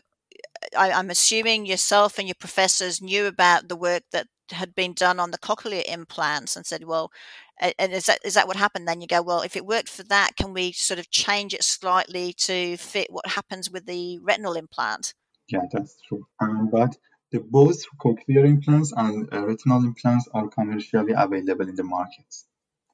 I, 0.78 0.92
I'm 0.92 1.10
assuming 1.10 1.66
yourself 1.66 2.18
and 2.18 2.28
your 2.28 2.36
professors 2.36 3.02
knew 3.02 3.26
about 3.26 3.68
the 3.68 3.76
work 3.76 4.04
that 4.12 4.28
had 4.52 4.76
been 4.76 4.94
done 4.94 5.20
on 5.20 5.32
the 5.32 5.38
cochlear 5.38 5.84
implants 5.86 6.56
and 6.56 6.66
said, 6.66 6.84
well, 6.84 7.12
and 7.60 7.94
is 7.94 8.08
that 8.08 8.20
is 8.26 8.34
that 8.34 8.48
what 8.48 8.58
happened? 8.58 8.88
Then 8.88 9.02
you 9.02 9.08
go, 9.08 9.22
well, 9.22 9.42
if 9.42 9.56
it 9.56 9.66
worked 9.66 9.90
for 9.90 10.04
that, 10.04 10.36
can 10.36 10.54
we 10.54 10.72
sort 10.72 11.00
of 11.00 11.10
change 11.12 11.54
it 11.54 11.64
slightly 11.64 12.34
to 12.34 12.78
fit 12.78 13.08
what 13.10 13.28
happens 13.28 13.70
with 13.70 13.86
the 13.86 14.20
retinal 14.20 14.54
implant? 14.54 15.14
Yeah, 15.48 15.62
that's 15.72 15.98
true. 16.08 16.26
Um, 16.42 16.70
but 16.72 16.98
the 17.32 17.40
both 17.40 17.84
cochlear 18.00 18.46
implants 18.46 18.92
and 18.96 19.32
uh, 19.34 19.46
retinal 19.46 19.84
implants 19.84 20.28
are 20.34 20.48
commercially 20.48 21.14
available 21.16 21.68
in 21.68 21.76
the 21.76 21.84
markets. 21.84 22.46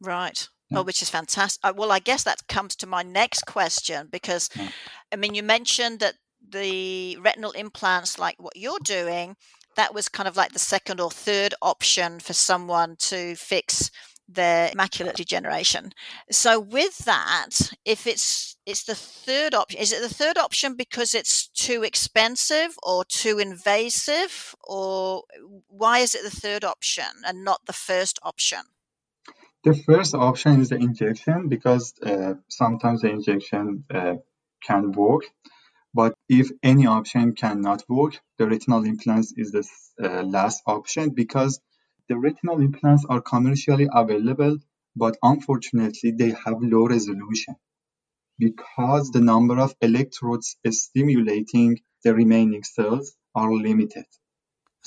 Right. 0.01 0.47
Yeah. 0.69 0.79
Oh, 0.79 0.83
which 0.83 1.01
is 1.01 1.09
fantastic. 1.09 1.59
Uh, 1.63 1.73
Well, 1.75 1.91
I 1.91 1.99
guess 1.99 2.23
that 2.23 2.47
comes 2.47 2.75
to 2.77 2.87
my 2.87 3.03
next 3.03 3.45
question 3.45 4.07
because. 4.11 4.49
I 5.13 5.17
mean, 5.17 5.35
you 5.35 5.43
mentioned 5.43 5.99
that 5.99 6.15
the 6.47 7.17
retinal 7.21 7.51
implants, 7.51 8.19
like 8.19 8.35
what 8.39 8.55
you're 8.57 8.79
doing, 8.83 9.35
that 9.75 9.93
was 9.93 10.09
kind 10.09 10.27
of 10.27 10.37
like 10.37 10.53
the 10.53 10.59
second 10.59 10.99
or 11.01 11.11
third 11.11 11.53
option 11.61 12.19
for 12.19 12.33
someone 12.33 12.95
to 12.99 13.35
fix 13.35 13.91
their 14.27 14.69
macular 14.71 15.13
degeneration. 15.13 15.91
So 16.31 16.59
with 16.59 16.99
that, 17.05 17.71
if 17.85 18.07
it's 18.07 18.57
it's 18.65 18.83
the 18.85 18.95
third 18.95 19.53
option, 19.55 19.79
is 19.81 19.91
it 19.93 20.01
the 20.01 20.13
third 20.13 20.37
option 20.37 20.75
because 20.75 21.15
it's 21.15 21.47
too 21.49 21.83
expensive 21.83 22.77
or 22.83 23.05
too 23.05 23.39
invasive, 23.39 24.55
or 24.63 25.23
why 25.67 25.99
is 25.99 26.15
it 26.15 26.23
the 26.23 26.31
third 26.41 26.63
option 26.63 27.05
and 27.25 27.43
not 27.43 27.61
the 27.65 27.73
first 27.73 28.19
option? 28.23 28.61
The 29.63 29.73
first 29.73 30.15
option 30.15 30.61
is 30.61 30.69
the 30.69 30.77
injection 30.77 31.49
because 31.49 31.93
uh, 32.01 32.35
sometimes 32.47 33.01
the 33.01 33.09
injection 33.11 33.83
uh, 33.93 34.15
can 34.63 34.91
work, 34.93 35.23
but 35.93 36.13
if 36.29 36.49
any 36.63 36.87
option 36.87 37.33
cannot 37.35 37.83
work, 37.89 38.19
the 38.37 38.47
retinal 38.47 38.85
implants 38.85 39.33
is 39.35 39.51
the 39.51 39.67
uh, 40.01 40.23
last 40.23 40.63
option 40.65 41.09
because 41.09 41.59
the 42.07 42.17
retinal 42.17 42.61
implants 42.61 43.05
are 43.09 43.21
commercially 43.21 43.87
available, 43.93 44.57
but 44.95 45.17
unfortunately 45.21 46.11
they 46.11 46.29
have 46.29 46.61
low 46.61 46.87
resolution 46.87 47.55
because 48.39 49.11
the 49.11 49.21
number 49.21 49.59
of 49.59 49.75
electrodes 49.81 50.55
stimulating 50.69 51.79
the 52.03 52.13
remaining 52.15 52.63
cells 52.63 53.15
are 53.35 53.53
limited. 53.53 54.05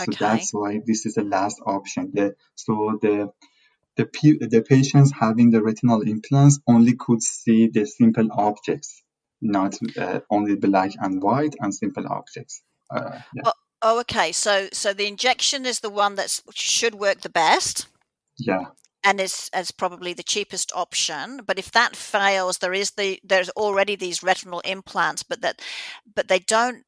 Okay. 0.01 0.13
So 0.13 0.25
that's 0.25 0.55
why 0.55 0.81
this 0.87 1.05
is 1.05 1.15
the 1.15 1.25
last 1.25 1.61
option. 1.67 2.11
The, 2.15 2.35
so 2.55 2.99
the 3.03 3.33
the, 3.97 4.05
the 4.41 4.65
patients 4.67 5.13
having 5.13 5.51
the 5.51 5.63
retinal 5.63 6.01
implants 6.03 6.61
only 6.69 6.95
could 6.97 7.23
see 7.23 7.69
the 7.69 7.87
simple 7.87 8.29
objects, 8.33 9.03
not 9.41 9.79
uh, 9.99 10.21
only 10.31 10.57
black 10.57 10.93
and 10.99 11.23
white 11.23 11.55
and 11.61 11.75
simple 11.75 12.07
objects. 12.09 12.63
Uh, 12.91 13.19
yeah, 13.35 13.43
Oh, 13.45 13.53
oh, 13.83 14.01
okay. 14.01 14.33
So, 14.33 14.69
so 14.73 14.93
the 14.93 15.07
injection 15.07 15.67
is 15.67 15.81
the 15.81 15.91
one 15.91 16.15
that 16.17 16.41
should 16.55 16.95
work 16.95 17.21
the 17.21 17.29
best 17.29 17.87
yeah, 18.39 18.67
and 19.05 19.21
is 19.21 19.51
as 19.53 19.71
probably 19.71 20.13
the 20.13 20.23
cheapest 20.23 20.73
option. 20.75 21.41
But 21.47 21.59
if 21.59 21.73
that 21.73 21.97
fails, 21.97 22.59
there 22.59 22.75
is 22.75 22.93
the 22.93 23.21
there's 23.25 23.51
already 23.51 23.97
these 23.97 24.23
retinal 24.23 24.61
implants, 24.61 25.23
but 25.23 25.41
that 25.43 25.61
but 26.15 26.29
they 26.29 26.39
don't 26.39 26.85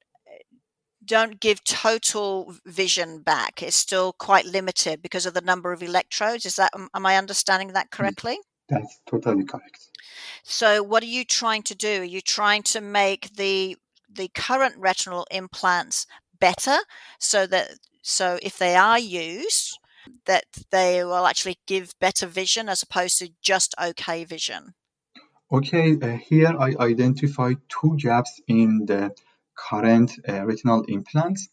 don't 1.05 1.41
give 1.41 1.63
total 1.65 2.55
vision 2.65 3.21
back. 3.21 3.63
It's 3.63 3.77
still 3.77 4.13
quite 4.13 4.47
limited 4.47 5.03
because 5.03 5.27
of 5.27 5.35
the 5.35 5.41
number 5.41 5.73
of 5.73 5.83
electrodes. 5.83 6.47
Is 6.47 6.57
that 6.57 6.73
am 6.75 7.07
I 7.07 7.17
understanding 7.17 7.69
that 7.73 7.91
correctly? 7.91 8.39
that's 8.69 8.99
totally 9.07 9.45
correct. 9.45 9.91
So, 10.43 10.83
what 10.83 11.03
are 11.03 11.07
you 11.07 11.25
trying 11.25 11.63
to 11.65 11.75
do? 11.75 12.01
Are 12.01 12.05
you 12.05 12.21
trying 12.21 12.63
to 12.65 12.81
make 12.81 13.35
the 13.37 13.77
the 14.11 14.29
current 14.35 14.75
retinal 14.79 15.27
implants 15.31 16.07
better 16.39 16.77
so 17.19 17.47
that 17.47 17.71
so 18.03 18.39
if 18.43 18.59
they 18.59 18.77
are 18.77 18.99
used 18.99 19.79
that 20.27 20.45
they 20.71 21.05
will 21.05 21.27
actually 21.27 21.59
give 21.67 21.99
better 22.01 22.27
vision 22.27 22.69
as 22.69 22.83
opposed 22.83 23.19
to 23.19 23.31
just 23.41 23.75
okay 23.83 24.25
vision. 24.25 24.75
Okay, 25.53 25.97
uh, 26.01 26.17
here 26.17 26.55
I 26.59 26.75
identify 26.81 27.55
two 27.69 27.97
gaps 27.97 28.41
in 28.49 28.87
the 28.87 29.15
current 29.57 30.13
uh, 30.29 30.45
retinal 30.45 30.83
implants. 30.85 31.49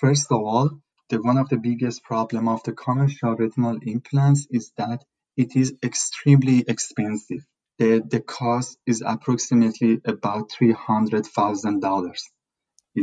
First 0.00 0.32
of 0.32 0.40
all, 0.42 0.80
the 1.08 1.20
one 1.22 1.38
of 1.38 1.48
the 1.48 1.58
biggest 1.58 2.02
problem 2.04 2.48
of 2.48 2.62
the 2.64 2.72
commercial 2.72 3.34
retinal 3.36 3.78
implants 3.82 4.46
is 4.50 4.72
that 4.76 5.04
it 5.36 5.56
is 5.56 5.74
extremely 5.82 6.64
expensive. 6.66 7.44
The, 7.78 8.00
the 8.06 8.20
cost 8.20 8.78
is 8.86 9.02
approximately 9.04 10.00
about 10.04 10.50
three 10.50 10.72
hundred 10.72 11.26
thousand 11.26 11.80
dollars. 11.80 12.22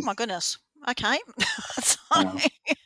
Oh 0.01 0.06
my 0.06 0.13
goodness. 0.13 0.58
Okay. 0.88 1.20
uh, 2.12 2.39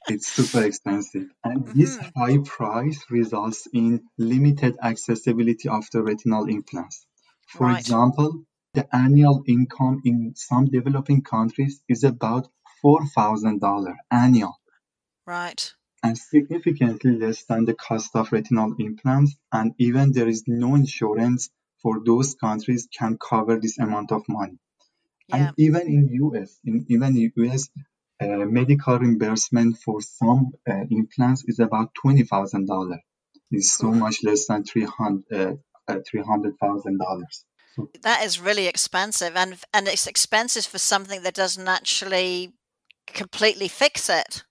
it's 0.08 0.27
super 0.27 0.63
expensive, 0.63 1.27
and 1.43 1.65
this 1.74 1.98
Mhm. 1.98 2.12
high 2.15 2.38
price 2.39 3.05
results 3.10 3.67
in 3.74 4.08
limited 4.17 4.77
accessibility 4.81 5.70
of 5.70 5.86
the 5.91 6.03
retinal 6.03 6.46
implants. 6.46 7.05
For 7.48 7.70
Right. 7.70 7.79
example, 7.79 8.46
the 8.73 8.87
annual 8.95 9.43
income 9.47 10.01
in 10.05 10.33
some 10.35 10.65
developing 10.65 11.23
countries 11.23 11.81
is 11.89 12.03
about 12.03 12.47
$4,000 12.83 13.95
annual. 14.09 14.59
Right. 15.27 15.73
And 16.03 16.17
significantly 16.17 17.17
less 17.17 17.43
than 17.43 17.65
the 17.65 17.73
cost 17.73 18.15
of 18.15 18.31
retinal 18.31 18.73
implants. 18.79 19.35
And 19.51 19.73
even 19.77 20.13
there 20.13 20.27
is 20.27 20.45
no 20.47 20.75
insurance 20.75 21.49
for 21.81 22.01
those 22.05 22.35
countries 22.35 22.87
can 22.97 23.17
cover 23.17 23.59
this 23.59 23.77
amount 23.77 24.11
of 24.11 24.23
money. 24.29 24.57
Yeah. 25.27 25.35
And 25.35 25.53
even 25.57 25.81
in 25.81 26.09
US, 26.23 26.57
in 26.63 26.85
even 26.89 27.17
in 27.17 27.31
US, 27.35 27.69
uh, 28.21 28.45
medical 28.45 28.99
reimbursement 28.99 29.77
for 29.77 30.01
some 30.01 30.51
uh, 30.69 30.85
implants 30.89 31.43
is 31.45 31.59
about 31.59 31.93
twenty 31.93 32.23
thousand 32.23 32.67
dollars. 32.67 32.99
It's 33.49 33.71
so 33.73 33.91
much 33.91 34.23
less 34.23 34.47
than 34.47 34.63
three 34.63 34.85
hundred 34.85 35.25
uh, 35.33 35.91
uh 35.91 35.99
$300,000. 36.13 37.43
That 38.03 38.23
is 38.23 38.39
really 38.39 38.67
expensive 38.67 39.35
and 39.35 39.57
and 39.73 39.87
it's 39.87 40.07
expensive 40.07 40.65
for 40.65 40.77
something 40.77 41.23
that 41.23 41.33
doesn't 41.33 41.67
actually 41.67 42.53
completely 43.07 43.67
fix 43.67 44.09
it. 44.09 44.43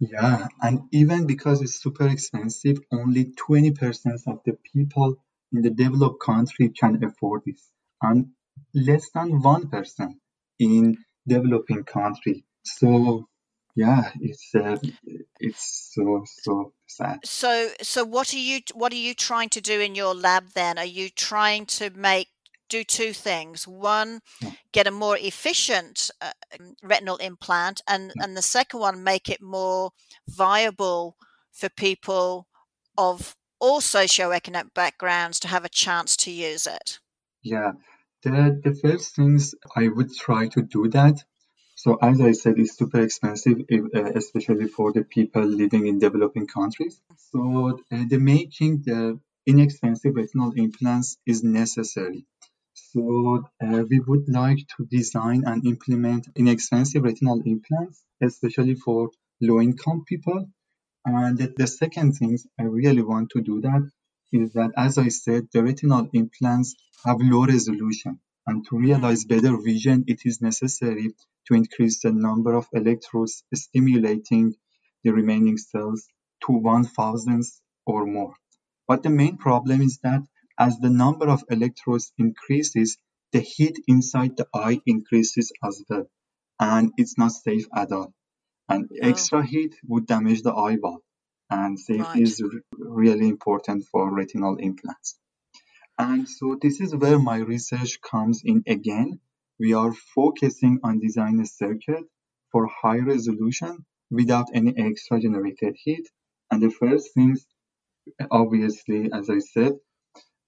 yeah, 0.00 0.48
and 0.60 0.80
even 0.90 1.26
because 1.26 1.62
it's 1.62 1.80
super 1.80 2.08
expensive, 2.08 2.78
only 2.92 3.32
twenty 3.36 3.70
percent 3.70 4.20
of 4.26 4.40
the 4.44 4.56
people 4.72 5.16
in 5.52 5.62
the 5.62 5.70
developed 5.70 6.20
country 6.20 6.70
can 6.70 7.02
afford 7.04 7.42
this, 7.46 7.70
and 8.00 8.30
less 8.74 9.10
than 9.14 9.40
one 9.42 9.68
percent 9.68 10.16
in 10.58 10.96
developing 11.26 11.84
country. 11.84 12.44
So 12.64 13.28
yeah, 13.76 14.10
it's 14.20 14.54
uh, 14.54 14.78
it's 15.38 15.92
so 15.94 16.24
so 16.26 16.72
sad. 16.86 17.20
So 17.24 17.68
so 17.80 18.04
what 18.04 18.34
are 18.34 18.38
you 18.38 18.60
what 18.74 18.92
are 18.92 18.96
you 18.96 19.14
trying 19.14 19.50
to 19.50 19.60
do 19.60 19.80
in 19.80 19.94
your 19.94 20.14
lab 20.14 20.50
then? 20.54 20.78
Are 20.78 20.84
you 20.84 21.10
trying 21.10 21.66
to 21.66 21.90
make 21.90 22.28
do 22.72 22.82
two 22.82 23.12
things. 23.12 23.68
One, 23.68 24.20
get 24.72 24.86
a 24.86 24.90
more 24.90 25.18
efficient 25.18 26.10
uh, 26.20 26.32
um, 26.58 26.74
retinal 26.82 27.18
implant, 27.18 27.82
and 27.86 28.12
and 28.20 28.36
the 28.36 28.42
second 28.42 28.80
one, 28.80 29.04
make 29.04 29.28
it 29.28 29.42
more 29.42 29.90
viable 30.28 31.16
for 31.52 31.68
people 31.68 32.46
of 32.96 33.36
all 33.60 33.80
socioeconomic 33.80 34.74
backgrounds 34.74 35.38
to 35.40 35.48
have 35.48 35.64
a 35.64 35.76
chance 35.84 36.16
to 36.16 36.30
use 36.30 36.66
it. 36.66 36.98
Yeah, 37.42 37.72
the 38.22 38.60
the 38.64 38.74
first 38.74 39.14
things 39.14 39.54
I 39.76 39.88
would 39.88 40.10
try 40.14 40.48
to 40.48 40.62
do 40.62 40.88
that. 40.88 41.22
So 41.74 41.98
as 42.00 42.20
I 42.20 42.32
said, 42.32 42.58
it's 42.58 42.76
super 42.76 43.00
expensive, 43.00 43.58
uh, 43.72 44.12
especially 44.14 44.68
for 44.68 44.92
the 44.92 45.04
people 45.04 45.44
living 45.44 45.86
in 45.86 45.98
developing 45.98 46.46
countries. 46.46 47.00
So 47.32 47.80
uh, 47.90 48.04
the 48.08 48.18
making 48.18 48.82
the 48.88 49.18
inexpensive 49.46 50.14
retinal 50.14 50.52
implants 50.52 51.18
is 51.26 51.42
necessary. 51.42 52.24
So 52.92 53.44
uh, 53.64 53.84
we 53.88 54.00
would 54.00 54.28
like 54.28 54.58
to 54.76 54.86
design 54.90 55.44
and 55.46 55.66
implement 55.66 56.28
inexpensive 56.36 57.02
retinal 57.02 57.40
implants, 57.44 58.04
especially 58.22 58.74
for 58.74 59.10
low-income 59.40 60.04
people. 60.06 60.46
And 61.04 61.38
the, 61.38 61.54
the 61.56 61.66
second 61.66 62.12
thing 62.12 62.38
I 62.60 62.64
really 62.64 63.02
want 63.02 63.30
to 63.30 63.40
do 63.40 63.60
that 63.62 63.90
is 64.32 64.52
that, 64.52 64.72
as 64.76 64.98
I 64.98 65.08
said, 65.08 65.48
the 65.52 65.62
retinal 65.62 66.08
implants 66.12 66.74
have 67.04 67.16
low 67.20 67.44
resolution. 67.46 68.20
And 68.46 68.66
to 68.68 68.76
realize 68.76 69.24
better 69.24 69.56
vision, 69.56 70.04
it 70.06 70.20
is 70.24 70.42
necessary 70.42 71.14
to 71.46 71.54
increase 71.54 72.02
the 72.02 72.12
number 72.12 72.54
of 72.54 72.66
electrodes 72.72 73.42
stimulating 73.54 74.54
the 75.04 75.12
remaining 75.12 75.56
cells 75.56 76.06
to 76.46 76.52
one 76.52 76.84
thousandth 76.84 77.60
or 77.86 78.04
more. 78.06 78.34
But 78.86 79.02
the 79.02 79.10
main 79.10 79.36
problem 79.38 79.80
is 79.80 79.98
that 80.02 80.22
as 80.58 80.78
the 80.78 80.90
number 80.90 81.28
of 81.28 81.44
electrodes 81.50 82.12
increases, 82.18 82.98
the 83.32 83.40
heat 83.40 83.78
inside 83.88 84.36
the 84.36 84.48
eye 84.54 84.80
increases 84.86 85.52
as 85.64 85.82
well. 85.88 86.06
And 86.60 86.92
it's 86.96 87.18
not 87.18 87.32
safe 87.32 87.66
at 87.74 87.92
all. 87.92 88.12
And 88.68 88.88
Oh, 88.92 88.96
extra 89.08 89.44
heat 89.44 89.74
would 89.88 90.06
damage 90.06 90.42
the 90.42 90.54
eyeball. 90.54 91.00
And 91.50 91.78
safety 91.78 92.02
right. 92.02 92.22
is 92.22 92.42
r- 92.42 92.50
really 92.78 93.28
important 93.28 93.84
for 93.90 94.10
retinal 94.14 94.56
implants. 94.56 95.18
And 95.98 96.28
so 96.28 96.58
this 96.60 96.80
is 96.80 96.94
where 96.94 97.18
my 97.18 97.38
research 97.38 98.00
comes 98.02 98.42
in 98.44 98.62
again. 98.66 99.20
We 99.58 99.74
are 99.74 99.92
focusing 99.92 100.80
on 100.84 101.00
designing 101.00 101.40
a 101.40 101.46
circuit 101.46 102.04
for 102.50 102.66
high 102.66 102.98
resolution 102.98 103.84
without 104.10 104.48
any 104.54 104.74
extra 104.76 105.20
generated 105.20 105.76
heat. 105.82 106.08
And 106.50 106.62
the 106.62 106.70
first 106.70 107.14
things, 107.14 107.46
obviously, 108.30 109.10
as 109.12 109.30
I 109.30 109.38
said, 109.38 109.72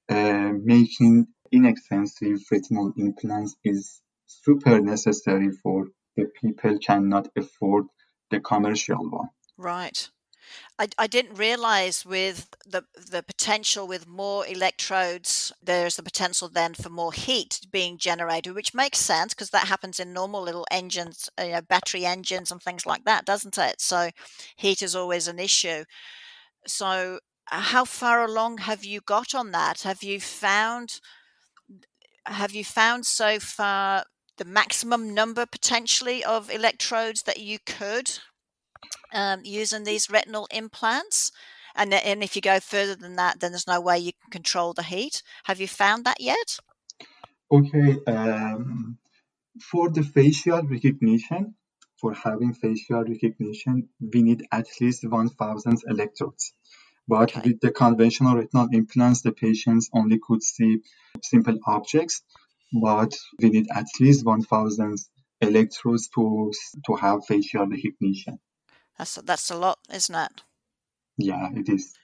making 0.09 1.27
inexpensive 1.53 2.41
retinal 2.51 2.93
implants 2.97 3.57
is 3.65 4.01
super 4.27 4.81
necessary 4.81 5.51
for 5.63 5.89
the 6.17 6.27
people 6.41 6.79
cannot 6.79 7.29
afford 7.37 7.87
the 8.31 8.41
commercial 8.41 8.99
one. 9.11 9.29
Right. 9.57 10.11
I, 10.79 10.89
I 10.99 11.07
didn't 11.07 11.39
realize 11.39 12.05
with 12.05 12.55
the 12.67 12.85
the 13.11 13.23
potential 13.23 13.87
with 13.87 14.07
more 14.07 14.47
electrodes, 14.47 15.53
there's 15.63 15.97
the 15.97 16.03
potential 16.03 16.49
then 16.49 16.75
for 16.75 16.91
more 16.91 17.13
heat 17.13 17.61
being 17.71 17.97
generated, 17.99 18.55
which 18.55 18.75
makes 18.75 18.99
sense 18.99 19.35
because 19.35 19.51
that 19.51 19.69
happens 19.69 20.01
in 20.01 20.13
normal 20.13 20.43
little 20.43 20.67
engines, 20.71 21.31
uh, 21.41 21.45
you 21.45 21.53
know, 21.53 21.63
battery 21.63 22.05
engines 22.05 22.51
and 22.53 22.63
things 22.63 22.87
like 22.87 23.05
that, 23.05 23.25
doesn't 23.25 23.57
it? 23.57 23.81
So 23.81 24.11
heat 24.57 24.83
is 24.83 24.95
always 24.95 25.29
an 25.29 25.39
issue. 25.39 25.85
So 26.67 26.87
uh, 26.87 27.19
how 27.47 27.85
far 27.85 28.25
along 28.25 28.59
have 28.59 28.85
you 28.85 29.01
got 29.01 29.35
on 29.35 29.53
that? 29.53 29.83
Have 29.83 30.03
you 30.03 30.21
found 30.21 31.01
have 32.27 32.53
you 32.53 32.65
found 32.65 33.05
so 33.05 33.39
far 33.39 34.05
the 34.39 34.45
maximum 34.45 35.15
number 35.15 35.47
potentially 35.47 36.25
of 36.25 36.51
electrodes 36.51 37.23
that 37.25 37.39
you 37.39 37.59
could 37.67 38.19
um, 39.13 39.41
using 39.45 39.85
these 39.85 40.11
retinal 40.11 40.49
implants? 40.51 41.31
And, 41.77 41.93
and 41.93 42.23
if 42.23 42.37
you 42.37 42.43
go 42.43 42.61
further 42.61 42.95
than 42.95 43.17
that, 43.17 43.41
then 43.41 43.53
there's 43.53 43.67
no 43.67 43.81
way 43.81 43.99
you 43.99 44.13
can 44.13 44.31
control 44.31 44.73
the 44.73 44.83
heat. 44.83 45.23
Have 45.45 45.61
you 45.61 45.69
found 45.69 46.05
that 46.05 46.21
yet? 46.21 46.59
Okay, 47.51 47.99
um, 48.07 48.99
for 49.61 49.91
the 49.91 50.03
facial 50.03 50.63
recognition, 50.63 51.57
for 52.01 52.15
having 52.15 52.55
facial 52.55 53.05
recognition, 53.05 53.89
we 54.01 54.23
need 54.23 54.47
at 54.53 54.67
least 54.81 55.05
1000 55.09 55.79
electrodes. 55.89 56.55
But 57.07 57.37
Okay. 57.37 57.51
with 57.51 57.61
the 57.61 57.71
conventional 57.71 58.37
retinal 58.37 58.69
implants, 58.73 59.23
the 59.23 59.33
patients 59.33 59.91
only 59.93 60.19
could 60.27 60.43
see 60.43 60.81
simple 61.23 61.59
objects, 61.67 62.23
but 62.73 63.15
we 63.41 63.51
need 63.51 63.67
at 63.75 63.87
least 64.01 64.25
1000 64.25 64.99
electrodes 65.41 66.09
to, 66.15 66.51
to 66.87 66.95
have 66.97 67.27
facial 67.27 67.67
recognition. 67.67 68.39
That's 68.99 69.17
that's 69.17 69.51
a 69.51 69.57
lot, 69.57 69.79
isn't 69.93 70.15
it? 70.15 70.43
Yeah, 71.19 71.49
it 71.55 71.69
is. 71.69 71.95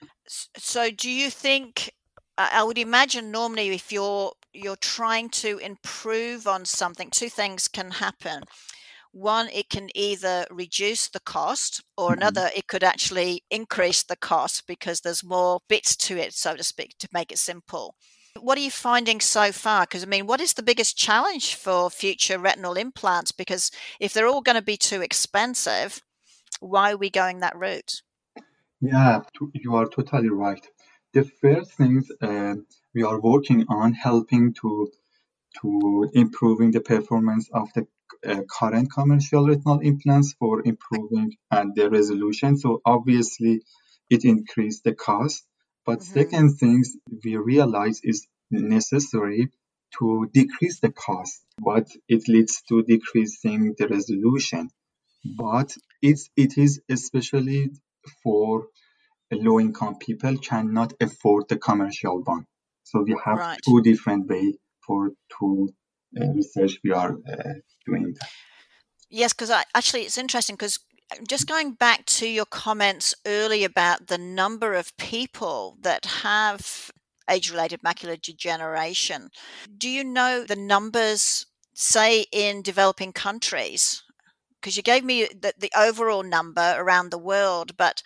So, 0.57 0.91
do 0.91 1.09
you 1.09 1.29
think? 1.29 1.91
I 2.37 2.49
I 2.59 2.63
would 2.63 2.77
imagine 2.77 3.31
normally 3.31 3.69
if 3.69 3.91
you're 3.91 4.33
you're 4.53 4.75
trying 4.75 5.29
to 5.29 5.57
improve 5.57 6.47
on 6.47 6.65
something, 6.65 7.09
two 7.09 7.29
things 7.29 7.67
can 7.67 7.91
happen. 7.91 8.43
One, 9.13 9.49
it 9.49 9.69
can 9.69 9.89
either 9.95 10.45
reduce 10.49 11.09
the 11.09 11.19
cost, 11.19 11.81
or 11.97 12.13
Mhm. 12.13 12.17
another, 12.17 12.49
it 12.55 12.67
could 12.67 12.83
actually 12.83 13.43
increase 13.49 14.03
the 14.03 14.15
cost 14.15 14.65
because 14.67 15.01
there's 15.01 15.23
more 15.23 15.59
bits 15.67 15.95
to 15.97 16.17
it, 16.17 16.33
so 16.33 16.55
to 16.55 16.63
speak, 16.63 16.97
to 16.99 17.09
make 17.11 17.31
it 17.31 17.39
simple. 17.39 17.95
What 18.39 18.57
are 18.57 18.61
you 18.61 18.71
finding 18.71 19.19
so 19.19 19.51
far? 19.51 19.83
Because 19.83 20.03
I 20.03 20.07
mean, 20.07 20.27
what 20.27 20.39
is 20.41 20.53
the 20.53 20.63
biggest 20.63 20.97
challenge 20.97 21.55
for 21.55 21.89
future 21.89 22.39
retinal 22.39 22.75
implants? 22.77 23.31
Because 23.31 23.71
if 23.99 24.13
they're 24.13 24.27
all 24.27 24.41
going 24.41 24.55
to 24.55 24.61
be 24.61 24.77
too 24.77 25.01
expensive, 25.01 26.01
why 26.61 26.91
are 26.93 26.97
we 26.97 27.09
going 27.09 27.39
that 27.39 27.55
route? 27.57 28.01
Yeah, 28.81 29.21
you 29.53 29.75
are 29.75 29.87
totally 29.87 30.29
right. 30.29 30.65
The 31.13 31.23
first 31.23 31.73
things 31.73 32.11
uh, 32.21 32.55
we 32.93 33.03
are 33.03 33.19
working 33.21 33.65
on 33.69 33.93
helping 33.93 34.53
to 34.55 34.91
to 35.61 36.09
improving 36.13 36.71
the 36.71 36.81
performance 36.81 37.49
of 37.53 37.69
the 37.75 37.87
current 38.59 38.91
commercial 38.91 39.47
retinal 39.47 39.79
implants 39.79 40.33
for 40.39 40.61
improving 40.65 41.35
and 41.51 41.75
the 41.75 41.89
resolution. 41.89 42.57
So 42.57 42.81
obviously, 42.85 43.61
it 44.09 44.25
increased 44.25 44.83
the 44.83 44.95
cost. 44.95 45.45
But 45.85 46.03
hmm 46.03 46.03
second 46.03 46.57
things 46.57 46.95
we 47.23 47.37
realize 47.37 48.01
is 48.03 48.27
necessary 48.51 49.49
to 49.99 50.29
decrease 50.33 50.79
the 50.79 50.91
cost, 50.91 51.41
but 51.59 51.87
it 52.07 52.27
leads 52.27 52.61
to 52.69 52.83
decreasing 52.83 53.75
the 53.77 53.87
resolution. 53.87 54.69
But 55.37 55.75
it's 56.01 56.29
it 56.37 56.57
is 56.57 56.81
especially 56.89 57.71
for 58.23 58.67
low 59.31 59.59
income 59.59 59.97
people 59.97 60.37
cannot 60.37 60.93
afford 61.01 61.49
the 61.49 61.57
commercial 61.57 62.21
one. 62.23 62.45
So 62.83 63.01
we 63.03 63.15
have 63.25 63.39
Right. 63.39 63.61
two 63.65 63.81
different 63.81 64.27
way 64.29 64.53
for 64.85 65.11
two 65.39 65.69
uh, 65.69 65.80
research 66.13 66.79
we 66.83 66.91
are 66.91 67.17
uh, 67.31 67.53
doing. 67.85 68.15
Yes, 69.09 69.33
because 69.33 69.51
actually 69.75 70.03
it's 70.03 70.17
interesting 70.17 70.55
because 70.55 70.79
just 71.27 71.47
going 71.47 71.73
back 71.73 72.05
to 72.05 72.27
your 72.27 72.45
comments 72.45 73.13
earlier 73.25 73.67
about 73.67 74.07
the 74.07 74.17
number 74.17 74.73
of 74.73 74.95
people 74.97 75.77
that 75.81 76.05
have 76.05 76.91
age-related 77.29 77.81
macular 77.81 78.21
degeneration, 78.21 79.29
do 79.77 79.89
you 79.89 80.03
know 80.03 80.43
the 80.43 80.55
numbers, 80.55 81.45
say, 81.73 82.25
in 82.31 82.61
developing 82.61 83.11
countries? 83.11 84.03
Because 84.59 84.77
you 84.77 84.83
gave 84.83 85.03
me 85.03 85.27
the, 85.27 85.53
the 85.57 85.71
overall 85.77 86.23
number 86.23 86.75
around 86.77 87.09
the 87.09 87.17
world, 87.17 87.75
but 87.77 88.03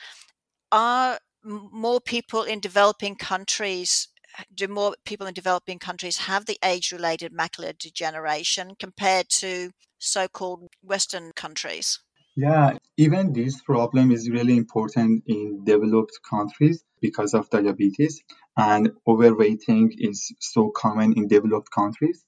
are 0.71 1.19
more 1.43 2.01
people 2.01 2.43
in 2.43 2.59
developing 2.59 3.15
countries 3.15 4.07
do 4.53 4.67
more 4.67 4.95
people 5.05 5.27
in 5.27 5.33
developing 5.33 5.79
countries 5.79 6.17
have 6.17 6.45
the 6.45 6.57
age-related 6.63 7.31
macular 7.33 7.77
degeneration 7.77 8.75
compared 8.79 9.29
to 9.29 9.71
so-called 9.97 10.67
western 10.81 11.31
countries 11.35 11.99
Yeah, 12.35 12.77
even 12.97 13.33
this 13.33 13.61
problem 13.61 14.11
is 14.11 14.29
really 14.29 14.57
important 14.57 15.23
in 15.25 15.63
developed 15.63 16.19
countries 16.29 16.83
because 17.01 17.33
of 17.33 17.49
diabetes 17.49 18.21
and 18.57 18.91
overweighting 19.07 19.91
is 19.97 20.33
so 20.39 20.69
common 20.69 21.13
in 21.13 21.27
developed 21.27 21.71
countries. 21.71 22.25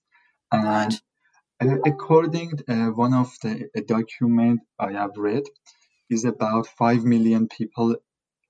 And 0.51 0.93
right 0.93 0.99
according 1.85 2.51
uh, 2.67 2.87
one 2.87 3.13
of 3.13 3.33
the 3.41 3.69
document 3.87 4.61
I 4.79 4.91
have 4.93 5.17
read 5.17 5.43
is 6.09 6.23
about 6.25 6.67
5 6.67 7.03
million 7.03 7.47
people 7.47 7.95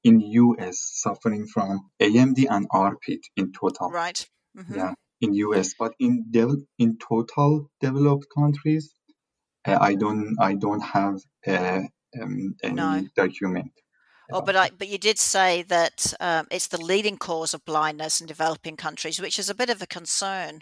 in 0.04 0.22
US 0.22 0.80
suffering 0.80 1.48
from 1.48 1.90
AMD 2.00 2.48
and 2.50 2.68
RP 2.70 3.20
in 3.36 3.52
total. 3.52 3.92
right. 3.92 4.28
Hmm 4.56 4.76
Yeah, 4.76 4.94
in 5.22 5.34
US, 5.34 5.74
but 5.80 5.94
in 6.00 6.26
dev- 6.32 6.66
in 6.78 6.98
total 6.98 7.72
developed 7.82 8.28
countries, 8.36 8.94
uh, 9.66 9.78
I 9.80 9.96
don't 9.96 10.36
I 10.40 10.54
don't 10.54 10.82
have 10.82 11.16
uh, 11.48 11.82
um, 12.22 12.56
no. 12.72 12.94
any 12.94 13.10
document 13.16 13.72
oh 14.32 14.42
but 14.42 14.56
i 14.56 14.70
but 14.78 14.88
you 14.88 14.98
did 14.98 15.18
say 15.18 15.62
that 15.64 16.14
um, 16.20 16.48
it's 16.52 16.68
the 16.68 16.82
leading 16.82 17.18
cause 17.18 17.54
of 17.54 17.64
blindness 17.66 18.22
in 18.22 18.28
developing 18.28 18.76
countries 18.76 19.22
which 19.22 19.40
is 19.40 19.50
a 19.50 19.56
bit 19.56 19.70
of 19.70 19.82
a 19.82 19.88
concern. 19.88 20.62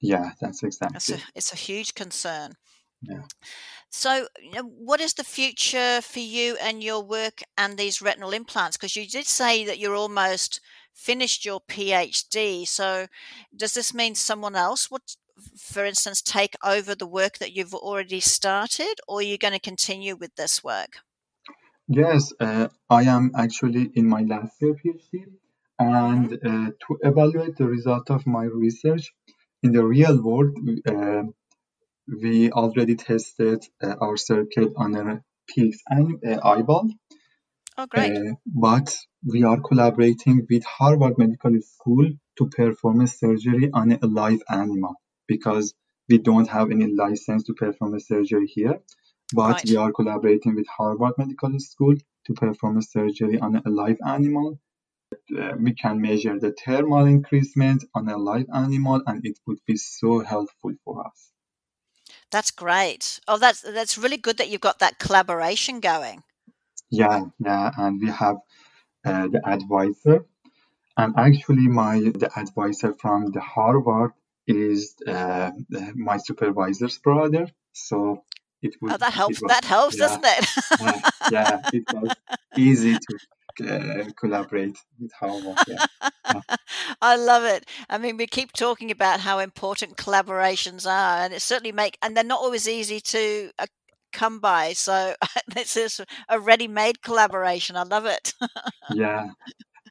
Yeah, 0.00 0.32
that's 0.40 0.62
it's 0.62 1.10
a 1.10 1.14
exactly. 1.14 1.22
it's 1.34 1.52
a 1.52 1.56
huge 1.56 1.94
concern 1.94 2.54
Yeah. 3.02 3.22
So, 3.90 4.28
what 4.62 5.00
is 5.00 5.14
the 5.14 5.24
future 5.24 6.00
for 6.00 6.20
you 6.20 6.56
and 6.56 6.82
your 6.82 7.02
work 7.02 7.42
and 7.56 7.76
these 7.76 8.00
retinal 8.02 8.32
implants? 8.32 8.76
Because 8.76 8.96
you 8.96 9.06
did 9.06 9.26
say 9.26 9.64
that 9.64 9.78
you're 9.78 9.94
almost 9.96 10.60
finished 10.94 11.44
your 11.44 11.60
PhD. 11.60 12.66
So, 12.66 13.08
does 13.54 13.74
this 13.74 13.92
mean 13.94 14.14
someone 14.14 14.56
else 14.56 14.90
would, 14.90 15.02
for 15.58 15.84
instance, 15.84 16.22
take 16.22 16.54
over 16.62 16.94
the 16.94 17.06
work 17.06 17.38
that 17.38 17.52
you've 17.52 17.74
already 17.74 18.20
started, 18.20 18.94
or 19.08 19.18
are 19.18 19.22
you 19.22 19.38
going 19.38 19.54
to 19.54 19.60
continue 19.60 20.16
with 20.16 20.34
this 20.36 20.62
work? 20.62 20.98
Yes, 21.88 22.32
uh, 22.40 22.68
I 22.90 23.02
am 23.04 23.30
actually 23.36 23.90
in 23.94 24.08
my 24.08 24.22
last 24.22 24.60
year 24.60 24.74
PhD, 24.74 25.26
hmm 26.08 26.28
and 26.28 26.32
uh, 26.32 26.70
to 26.82 26.98
evaluate 27.02 27.56
the 27.56 27.66
result 27.66 28.10
of 28.10 28.26
my 28.26 28.44
research, 28.44 29.12
in 29.62 29.72
the 29.72 29.84
real 29.84 30.20
world, 30.22 30.52
uh, 30.88 31.22
we 32.08 32.50
already 32.50 32.94
tested 32.96 33.64
uh, 33.82 33.94
our 34.00 34.16
circuit 34.16 34.72
on 34.76 34.94
a 34.94 35.22
uh, 35.58 36.40
eyeball. 36.44 36.88
Oh, 37.78 37.86
great. 37.86 38.16
Uh, 38.16 38.34
but 38.46 38.96
we 39.24 39.42
are 39.42 39.60
collaborating 39.60 40.46
with 40.48 40.64
Harvard 40.64 41.18
Medical 41.18 41.60
School 41.60 42.10
to 42.38 42.46
perform 42.46 43.00
a 43.00 43.06
surgery 43.06 43.70
on 43.72 43.92
a 43.92 44.06
live 44.06 44.42
animal 44.48 44.94
because 45.26 45.74
we 46.08 46.18
don't 46.18 46.48
have 46.48 46.70
any 46.70 46.86
license 46.86 47.44
to 47.44 47.54
perform 47.54 47.94
a 47.94 48.00
surgery 48.00 48.46
here. 48.46 48.80
But 49.34 49.52
right. 49.52 49.64
we 49.68 49.76
are 49.76 49.92
collaborating 49.92 50.54
with 50.54 50.66
Harvard 50.68 51.14
Medical 51.18 51.58
School 51.58 51.96
to 52.26 52.34
perform 52.34 52.78
a 52.78 52.82
surgery 52.82 53.38
on 53.40 53.56
a 53.56 53.68
live 53.68 53.98
animal. 54.06 54.60
Uh, 55.36 55.52
we 55.58 55.72
can 55.72 56.00
measure 56.00 56.38
the 56.38 56.52
thermal 56.52 57.06
increasement 57.06 57.84
on 57.94 58.08
a 58.08 58.16
live 58.16 58.46
animal, 58.54 59.02
and 59.06 59.24
it 59.24 59.38
would 59.46 59.58
be 59.66 59.76
so 59.76 60.20
helpful 60.20 60.72
for 60.84 61.06
us. 61.06 61.32
That's 62.30 62.50
great. 62.50 63.20
Oh, 63.28 63.38
that's 63.38 63.60
that's 63.62 63.96
really 63.96 64.16
good 64.16 64.38
that 64.38 64.48
you've 64.48 64.60
got 64.60 64.80
that 64.80 64.98
collaboration 64.98 65.80
going. 65.80 66.22
Yeah, 66.90 67.24
yeah, 67.38 67.70
and 67.76 68.00
we 68.00 68.08
have 68.08 68.36
uh, 69.04 69.28
the 69.28 69.40
advisor, 69.44 70.26
and 70.96 71.14
actually, 71.16 71.68
my 71.68 71.98
the 72.00 72.30
advisor 72.36 72.94
from 72.94 73.30
the 73.32 73.40
Harvard 73.40 74.12
is 74.46 74.94
uh, 75.06 75.50
my 75.94 76.16
supervisor's 76.16 76.98
brother. 76.98 77.48
So 77.72 78.24
it 78.62 78.74
would. 78.80 78.92
Oh, 78.92 78.96
that 78.96 79.12
helps. 79.12 79.40
Was, 79.40 79.50
that 79.50 79.64
helps, 79.64 79.96
yeah, 79.96 80.06
doesn't 80.06 80.24
it? 80.24 80.46
yeah, 80.80 81.00
yeah, 81.30 81.60
it 81.72 81.84
was 81.92 82.14
easy 82.56 82.94
to 82.94 83.18
uh, 83.60 84.04
collaborate 84.18 84.78
with 85.00 85.12
Harvard. 85.12 85.56
Yeah. 85.66 85.86
I 87.02 87.16
love 87.16 87.44
it. 87.44 87.66
I 87.88 87.98
mean, 87.98 88.16
we 88.16 88.26
keep 88.26 88.52
talking 88.52 88.90
about 88.90 89.20
how 89.20 89.38
important 89.38 89.96
collaborations 89.96 90.86
are, 90.86 91.24
and 91.24 91.32
it 91.32 91.42
certainly 91.42 91.72
make, 91.72 91.98
and 92.02 92.16
they're 92.16 92.24
not 92.24 92.40
always 92.40 92.68
easy 92.68 93.00
to 93.00 93.50
uh, 93.58 93.66
come 94.12 94.38
by. 94.40 94.72
So 94.72 95.14
this 95.54 95.76
is 95.76 96.00
a 96.28 96.40
ready-made 96.40 97.02
collaboration. 97.02 97.76
I 97.76 97.84
love 97.84 98.06
it. 98.06 98.34
yeah, 98.94 99.28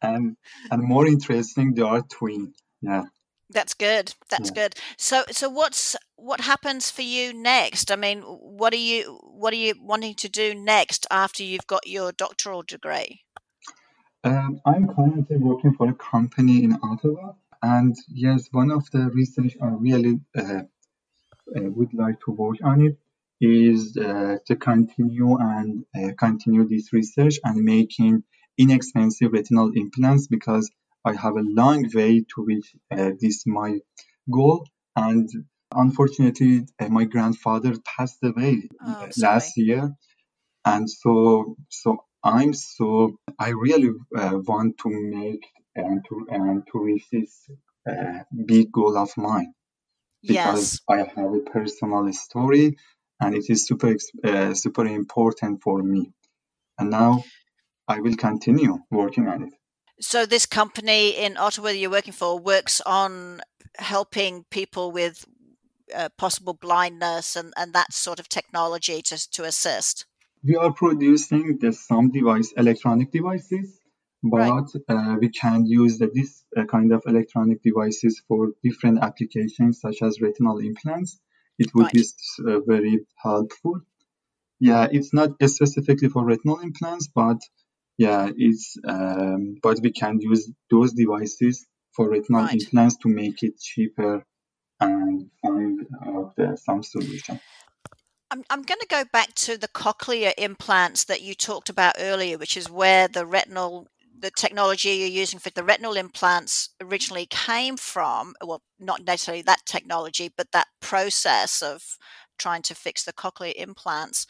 and 0.02 0.38
and 0.72 0.84
more 0.84 1.08
interesting, 1.08 1.74
they 1.74 1.82
are 1.82 2.02
twin. 2.02 2.54
Yeah. 2.82 3.04
That's 3.52 3.76
good. 3.76 4.14
That's 4.30 4.50
yeah. 4.50 4.64
good. 4.64 4.76
So 4.98 5.24
so 5.32 5.50
what's 5.50 5.96
what 6.16 6.42
happens 6.42 6.90
for 6.90 7.04
you 7.04 7.32
next? 7.32 7.92
I 7.92 7.96
mean, 7.96 8.22
what 8.22 8.74
are 8.74 8.78
you 8.78 9.20
what 9.22 9.54
are 9.54 9.58
you 9.58 9.76
wanting 9.80 10.16
to 10.16 10.30
do 10.30 10.56
next 10.56 11.06
after 11.12 11.44
you've 11.44 11.68
got 11.68 11.88
your 11.88 12.12
doctoral 12.12 12.64
degree? 12.64 13.25
Um, 14.26 14.60
I'm 14.66 14.88
currently 14.88 15.38
working 15.38 15.76
for 15.76 15.88
a 15.88 15.94
company 15.94 16.64
in 16.64 16.80
Ottawa, 16.82 17.34
and 17.62 17.96
yes, 18.08 18.48
one 18.52 18.72
of 18.72 18.90
the 18.90 19.12
research 19.12 19.56
I 19.62 19.68
really 19.68 20.20
uh, 20.36 20.64
uh, 21.56 21.70
would 21.76 21.94
like 21.94 22.20
to 22.22 22.32
work 22.32 22.58
on 22.64 22.82
it 22.82 22.98
is 23.40 23.96
uh, 23.98 24.38
to 24.48 24.56
continue 24.56 25.38
and 25.40 25.86
uh, 25.96 26.14
continue 26.18 26.68
this 26.68 26.92
research 26.92 27.36
and 27.44 27.64
making 27.64 28.24
inexpensive 28.58 29.32
retinal 29.32 29.72
implants 29.76 30.28
because 30.28 30.72
I 31.04 31.14
have 31.14 31.36
a 31.36 31.42
long 31.42 31.90
way 31.94 32.22
to 32.22 32.46
reach 32.46 32.76
uh, 32.92 33.12
this 33.20 33.46
my 33.46 33.80
goal. 34.32 34.66
And 34.96 35.30
unfortunately 35.72 36.66
uh, 36.80 36.88
my 36.88 37.04
grandfather 37.04 37.76
passed 37.84 38.20
away 38.24 38.70
oh, 38.82 39.10
last 39.18 39.58
year. 39.58 39.94
And 40.64 40.90
so 40.90 41.58
so 41.70 42.05
I'm 42.26 42.54
so 42.54 43.20
I 43.38 43.50
really 43.50 43.92
uh, 44.18 44.40
want 44.48 44.80
to 44.80 44.90
make 44.90 45.46
and 45.76 46.04
to 46.10 46.28
and 46.30 46.64
to 46.72 46.80
reach 46.80 47.06
this 47.12 47.48
uh, 47.88 48.24
big 48.46 48.72
goal 48.72 48.98
of 48.98 49.16
mine 49.16 49.54
because 50.24 50.82
yes. 50.90 50.90
I 50.90 50.98
have 51.16 51.34
a 51.34 51.40
personal 51.42 52.12
story 52.14 52.78
and 53.22 53.36
it 53.36 53.46
is 53.48 53.68
super 53.68 53.96
uh, 54.24 54.54
super 54.56 54.86
important 54.88 55.62
for 55.62 55.84
me. 55.84 56.12
And 56.80 56.90
now 56.90 57.24
I 57.88 58.00
will 58.00 58.16
continue 58.16 58.80
working 58.90 59.28
on 59.28 59.44
it. 59.44 59.54
So 60.00 60.26
this 60.26 60.48
company 60.48 61.12
in 61.12 61.38
Ottawa 61.38 61.68
that 61.68 61.78
you're 61.78 61.92
working 61.92 62.14
for 62.14 62.40
works 62.40 62.82
on 62.82 63.42
helping 63.78 64.46
people 64.50 64.92
with 64.92 65.26
uh, 65.96 66.10
possible 66.18 66.54
blindness 66.54 67.36
and, 67.36 67.54
and 67.56 67.74
that 67.74 67.94
sort 67.94 68.20
of 68.20 68.28
technology 68.28 69.02
to, 69.04 69.30
to 69.32 69.44
assist. 69.44 70.06
We 70.46 70.56
are 70.56 70.72
producing 70.72 71.58
the 71.60 71.74
some 71.74 72.12
device 72.12 72.54
electronic 72.56 73.12
devices, 73.12 73.80
but 74.22 74.38
right. 74.38 74.70
uh, 74.90 75.16
we 75.20 75.30
can 75.30 75.66
use 75.66 75.98
the, 75.98 76.12
this 76.14 76.44
uh, 76.56 76.66
kind 76.66 76.92
of 76.94 77.04
electronic 77.06 77.64
devices 77.64 78.22
for 78.28 78.52
different 78.64 79.00
applications 79.02 79.82
such 79.82 80.02
as 80.02 80.22
retinal 80.22 80.60
implants 80.60 81.20
it 81.58 81.74
would 81.74 81.86
right. 81.86 81.94
be 81.94 82.04
uh, 82.48 82.60
very 82.66 83.06
helpful. 83.18 83.82
Yeah, 84.60 84.88
it's 84.92 85.14
not 85.14 85.32
specifically 85.46 86.10
for 86.10 86.26
retinal 86.26 86.60
implants, 86.60 87.08
but 87.14 87.38
yeah, 87.98 88.30
it's 88.36 88.78
um, 88.88 89.58
but 89.62 89.80
we 89.82 89.92
can 89.92 90.20
use 90.22 90.52
those 90.70 90.94
devices 90.94 91.66
for 91.94 92.10
retinal 92.10 92.44
right. 92.44 92.54
implants 92.54 92.98
to 92.98 93.10
make 93.10 93.44
it 93.44 93.60
cheaper 93.60 94.26
and 94.80 95.30
find 95.42 95.88
out 96.06 96.34
uh, 96.40 96.56
some 96.56 96.84
solution. 96.84 97.40
I'm, 98.36 98.44
I'm 98.50 98.64
going 98.64 98.82
to 98.82 98.88
go 98.88 99.06
back 99.14 99.34
to 99.36 99.58
the 99.58 99.70
cochlear 99.70 100.34
implants 100.38 101.06
that 101.06 101.22
you 101.22 101.36
talked 101.36 101.70
about 101.70 101.96
earlier, 101.98 102.38
which 102.38 102.58
is 102.58 102.70
where 102.70 103.08
the 103.08 103.26
retinal 103.26 103.88
the 104.18 104.32
technology 104.32 104.90
you're 104.90 105.08
using 105.08 105.40
for 105.40 105.50
the 105.52 105.64
retinal 105.64 105.96
implants 105.96 106.70
originally 106.82 107.28
came 107.30 107.78
from. 107.78 108.34
Well, 108.44 108.62
not 108.80 109.06
necessarily 109.06 109.42
that 109.44 109.66
technology, 109.66 110.34
but 110.36 110.52
that 110.52 110.68
process 110.82 111.62
of 111.62 111.98
trying 112.38 112.62
to 112.64 112.76
fix 112.76 113.04
the 113.04 113.14
cochlear 113.14 113.54
implants. 113.56 114.26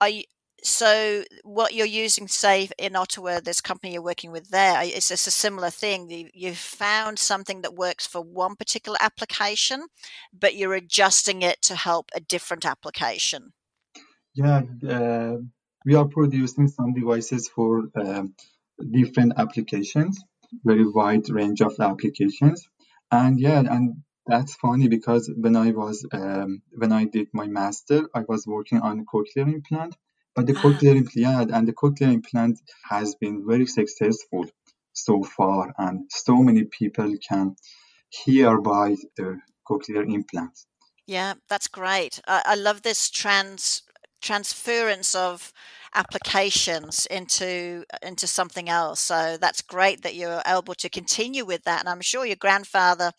Are 0.00 0.08
you, 0.08 0.22
so 0.62 1.24
what 1.44 1.74
you're 1.74 1.86
using 1.86 2.28
say 2.28 2.68
in 2.78 2.96
ottawa 2.96 3.40
this 3.40 3.60
company 3.60 3.92
you're 3.92 4.02
working 4.02 4.32
with 4.32 4.48
there 4.50 4.82
is 4.82 5.08
this 5.08 5.26
a 5.26 5.30
similar 5.30 5.70
thing? 5.70 6.10
You, 6.10 6.28
you've 6.34 6.58
found 6.58 7.18
something 7.18 7.62
that 7.62 7.74
works 7.74 8.06
for 8.06 8.20
one 8.20 8.56
particular 8.56 8.98
application 9.00 9.86
but 10.32 10.54
you're 10.54 10.74
adjusting 10.74 11.42
it 11.42 11.62
to 11.62 11.74
help 11.74 12.10
a 12.14 12.20
different 12.20 12.64
application. 12.66 13.52
Yeah 14.34 14.62
uh, 14.88 15.36
we 15.84 15.94
are 15.94 16.06
producing 16.06 16.68
some 16.68 16.92
devices 16.92 17.48
for 17.48 17.88
um, 17.96 18.34
different 18.90 19.32
applications, 19.36 20.22
very 20.64 20.86
wide 20.86 21.28
range 21.30 21.60
of 21.62 21.78
applications. 21.80 22.68
And 23.10 23.40
yeah, 23.40 23.60
and 23.60 24.02
that's 24.26 24.54
funny 24.54 24.88
because 24.88 25.30
when 25.34 25.56
I 25.56 25.70
was 25.70 26.06
um, 26.12 26.62
when 26.72 26.92
I 26.92 27.04
did 27.04 27.28
my 27.32 27.46
master, 27.46 28.08
I 28.14 28.24
was 28.28 28.46
working 28.46 28.80
on 28.80 29.06
cochlear 29.06 29.52
implant, 29.52 29.96
but 30.38 30.46
the 30.46 30.52
cochlear 30.52 30.94
implant 30.94 31.50
and 31.50 31.66
the 31.66 31.72
cochlear 31.72 32.12
implant 32.12 32.60
has 32.88 33.16
been 33.16 33.44
very 33.44 33.66
successful 33.66 34.46
so 34.92 35.24
far, 35.24 35.74
and 35.78 36.08
so 36.10 36.36
many 36.36 36.62
people 36.62 37.12
can 37.28 37.56
hear 38.08 38.60
by 38.60 38.94
the 39.16 39.36
cochlear 39.68 40.08
implant. 40.08 40.52
Yeah, 41.08 41.34
that's 41.48 41.66
great. 41.66 42.20
I, 42.28 42.42
I 42.46 42.54
love 42.54 42.82
this 42.82 43.10
trans 43.10 43.82
transference 44.20 45.16
of 45.16 45.52
applications 45.96 47.06
into 47.06 47.84
into 48.00 48.28
something 48.28 48.68
else. 48.68 49.00
So 49.00 49.38
that's 49.40 49.62
great 49.62 50.02
that 50.02 50.14
you're 50.14 50.42
able 50.46 50.74
to 50.74 50.88
continue 50.88 51.44
with 51.46 51.64
that. 51.64 51.80
And 51.80 51.88
I'm 51.88 52.00
sure 52.00 52.24
your 52.24 52.36
grandfather 52.36 53.10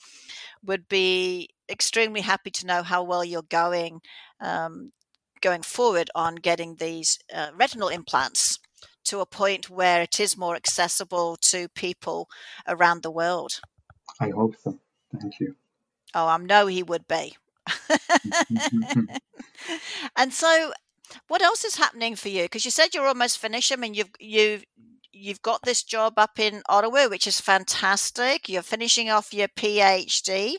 would 0.64 0.88
be 0.88 1.50
extremely 1.70 2.22
happy 2.22 2.52
to 2.52 2.66
know 2.66 2.82
how 2.82 3.04
well 3.04 3.26
you're 3.26 3.42
going 3.50 4.00
um, 4.40 4.94
going 5.42 5.62
forward 5.64 6.10
on 6.16 6.36
getting 6.36 6.76
these 6.76 7.20
uh, 7.34 7.50
retinal 7.56 7.90
implants 7.90 8.60
to 9.06 9.20
a 9.20 9.26
point 9.26 9.70
where 9.70 10.02
it 10.02 10.20
is 10.20 10.38
more 10.38 10.56
accessible 10.56 11.38
to 11.38 11.68
people 11.70 12.30
around 12.68 13.04
the 13.04 13.12
world. 13.12 13.62
I 14.20 14.30
hope 14.30 14.56
so. 14.64 14.80
Thank 15.20 15.40
you. 15.40 15.56
Oh, 16.14 16.28
I 16.28 16.38
know 16.38 16.68
he 16.68 16.84
would 16.84 17.08
be. 17.08 17.36
and 20.16 20.34
so 20.34 20.74
what 21.28 21.42
else 21.42 21.64
is 21.64 21.78
happening 21.78 22.16
for 22.16 22.30
you? 22.30 22.44
Because 22.44 22.66
you 22.66 22.72
said 22.72 22.94
you're 22.94 23.08
almost 23.08 23.38
finished. 23.38 23.72
I 23.72 23.76
mean, 23.76 23.94
you've 23.94 24.12
you've 24.20 24.66
you've 25.20 25.42
got 25.42 25.64
this 25.64 25.84
job 25.84 26.14
up 26.18 26.40
in 26.40 26.62
Ottawa, 26.70 27.08
which 27.08 27.28
is 27.28 27.40
fantastic. 27.40 28.48
You're 28.48 28.62
finishing 28.62 29.10
off 29.10 29.34
your 29.34 29.50
PhD. 29.50 30.56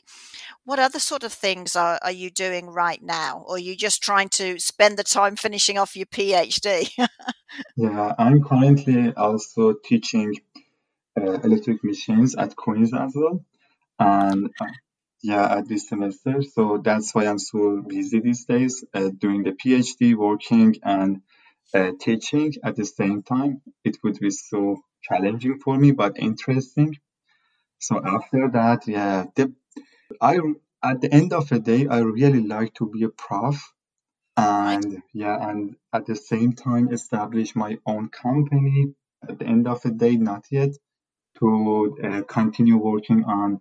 What 0.65 0.79
other 0.79 0.99
sort 0.99 1.25
of 1.25 1.33
things 1.33 1.75
are, 1.75 1.99
are 2.03 2.13
you 2.13 2.31
doing 2.31 2.69
right 2.69 3.03
now? 3.03 3.45
Or 3.47 3.57
are 3.57 3.59
you 3.59 3.75
just 3.75 4.03
trying 4.03 4.29
to 4.31 4.59
spend 4.59 4.99
the 4.99 5.05
time 5.05 5.37
finishing 5.37 5.79
off 5.79 5.97
your 5.97 6.07
PhD? 6.07 6.91
yeah, 7.77 8.15
I'm 8.19 8.45
currently 8.45 9.13
also 9.15 9.75
teaching 9.85 10.35
uh, 11.19 11.41
electric 11.41 11.83
machines 11.83 12.35
at 12.37 12.55
Queen's 12.55 12.93
as 12.95 13.13
well. 13.15 13.45
And 13.99 14.51
uh, 14.61 14.67
yeah, 15.23 15.59
at 15.59 15.69
this 15.69 15.89
semester. 15.89 16.43
So 16.43 16.79
that's 16.83 17.15
why 17.15 17.27
I'm 17.27 17.39
so 17.39 17.83
busy 17.87 18.21
these 18.21 18.45
days, 18.45 18.85
uh, 18.95 19.11
doing 19.17 19.43
the 19.43 19.53
PhD, 19.53 20.15
working, 20.15 20.77
and 20.83 21.23
uh, 21.75 21.93
teaching 22.01 22.55
at 22.65 22.77
the 22.77 22.85
same 22.87 23.23
time. 23.23 23.63
It 23.85 23.99
would 24.05 24.19
be 24.21 24.31
so 24.31 24.83
challenging 25.03 25.59
for 25.61 25.79
me, 25.79 25.93
but 25.93 26.19
interesting. 26.19 26.97
So 27.81 28.01
after 28.05 28.51
that, 28.51 28.89
yeah, 28.89 29.27
the, 29.37 29.55
I 30.21 30.39
at 30.85 31.01
the 31.03 31.13
end 31.13 31.33
of 31.35 31.49
the 31.49 31.61
day, 31.61 31.87
I 31.89 32.01
really 32.01 32.43
like 32.43 32.75
to 32.75 32.89
be 32.91 33.05
a 33.05 33.11
prof 33.11 33.73
and 34.37 35.03
yeah, 35.15 35.37
and 35.51 35.77
at 35.93 36.07
the 36.07 36.17
same 36.17 36.55
time 36.55 36.93
establish 36.93 37.57
my 37.57 37.79
own 37.87 38.11
company. 38.11 38.95
At 39.29 39.39
the 39.39 39.47
end 39.47 39.69
of 39.69 39.83
the 39.83 39.93
day, 39.93 40.17
not 40.17 40.47
yet 40.51 40.71
to 41.41 41.99
uh, 42.05 42.23
continue 42.29 42.77
working 42.79 43.25
on 43.25 43.61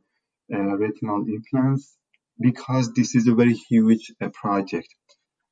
uh, 0.54 0.78
retinal 0.78 1.26
implants 1.28 1.96
because 2.40 2.94
this 2.94 3.16
is 3.16 3.28
a 3.28 3.36
very 3.36 3.54
huge 3.56 4.14
uh, 4.22 4.30
project 4.30 4.94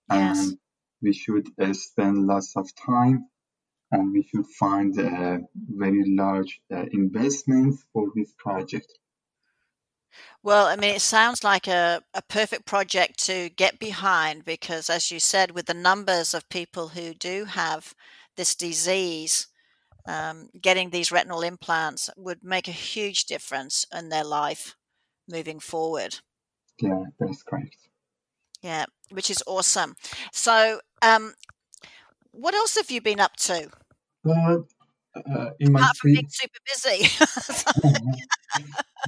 Yes. 0.09 0.37
and 0.39 0.57
we 1.01 1.13
should 1.13 1.47
uh, 1.62 1.73
spend 1.73 2.27
lots 2.27 2.55
of 2.55 2.67
time 2.75 3.27
and 3.91 4.12
we 4.12 4.23
should 4.23 4.45
find 4.60 4.99
uh, 4.99 5.38
very 5.53 6.03
large 6.07 6.60
uh, 6.73 6.86
investments 6.91 7.86
for 7.93 8.07
this 8.15 8.33
project. 8.38 8.88
Well, 10.43 10.67
I 10.67 10.75
mean, 10.75 10.95
it 10.95 11.01
sounds 11.01 11.43
like 11.43 11.67
a, 11.67 12.01
a 12.13 12.21
perfect 12.21 12.65
project 12.65 13.23
to 13.25 13.49
get 13.49 13.79
behind 13.79 14.45
because, 14.45 14.89
as 14.89 15.12
you 15.12 15.19
said, 15.19 15.51
with 15.51 15.65
the 15.65 15.73
numbers 15.73 16.33
of 16.33 16.49
people 16.49 16.89
who 16.89 17.13
do 17.13 17.45
have 17.45 17.93
this 18.36 18.55
disease, 18.55 19.47
um, 20.07 20.49
getting 20.62 20.89
these 20.89 21.12
retinal 21.12 21.41
implants 21.41 22.10
would 22.15 22.43
make 22.43 22.67
a 22.67 22.71
huge 22.71 23.25
difference 23.25 23.86
in 23.93 24.10
their 24.10 24.23
life 24.23 24.75
moving 25.27 25.60
forward. 25.60 26.19
Yeah, 26.79 27.03
that's 27.19 27.43
correct. 27.43 27.75
Yeah, 28.62 28.86
which 29.12 29.29
is 29.29 29.43
awesome. 29.45 29.95
So, 30.31 30.79
um, 31.01 31.33
what 32.31 32.53
else 32.53 32.75
have 32.75 32.91
you 32.91 33.01
been 33.01 33.19
up 33.19 33.36
to 33.38 33.69
But 34.23 34.65
uh, 35.15 35.49
in 35.60 35.71
my 35.71 35.79
apart 35.79 35.97
from 35.97 36.13
being 36.13 36.29
super 36.29 36.60
busy? 36.65 37.07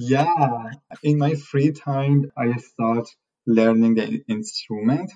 yeah, 0.00 0.70
in 1.02 1.18
my 1.18 1.34
free 1.34 1.72
time, 1.72 2.30
I 2.36 2.56
start 2.58 3.08
learning 3.46 3.94
the 3.94 4.22
instrument, 4.28 5.12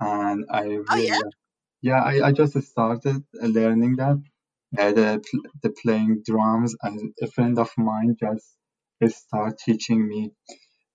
and 0.00 0.44
I 0.50 0.78
oh, 0.88 0.96
yeah. 0.96 1.16
really, 1.16 1.30
yeah, 1.82 2.02
I, 2.02 2.28
I 2.28 2.32
just 2.32 2.60
started 2.62 3.22
uh, 3.42 3.46
learning 3.46 3.96
that, 3.96 4.18
uh, 4.78 4.92
the 4.92 5.24
the 5.62 5.70
playing 5.82 6.22
drums, 6.24 6.74
and 6.82 7.14
a 7.22 7.26
friend 7.28 7.58
of 7.58 7.70
mine 7.76 8.16
just 8.20 8.56
start 9.26 9.58
teaching 9.58 10.06
me 10.08 10.32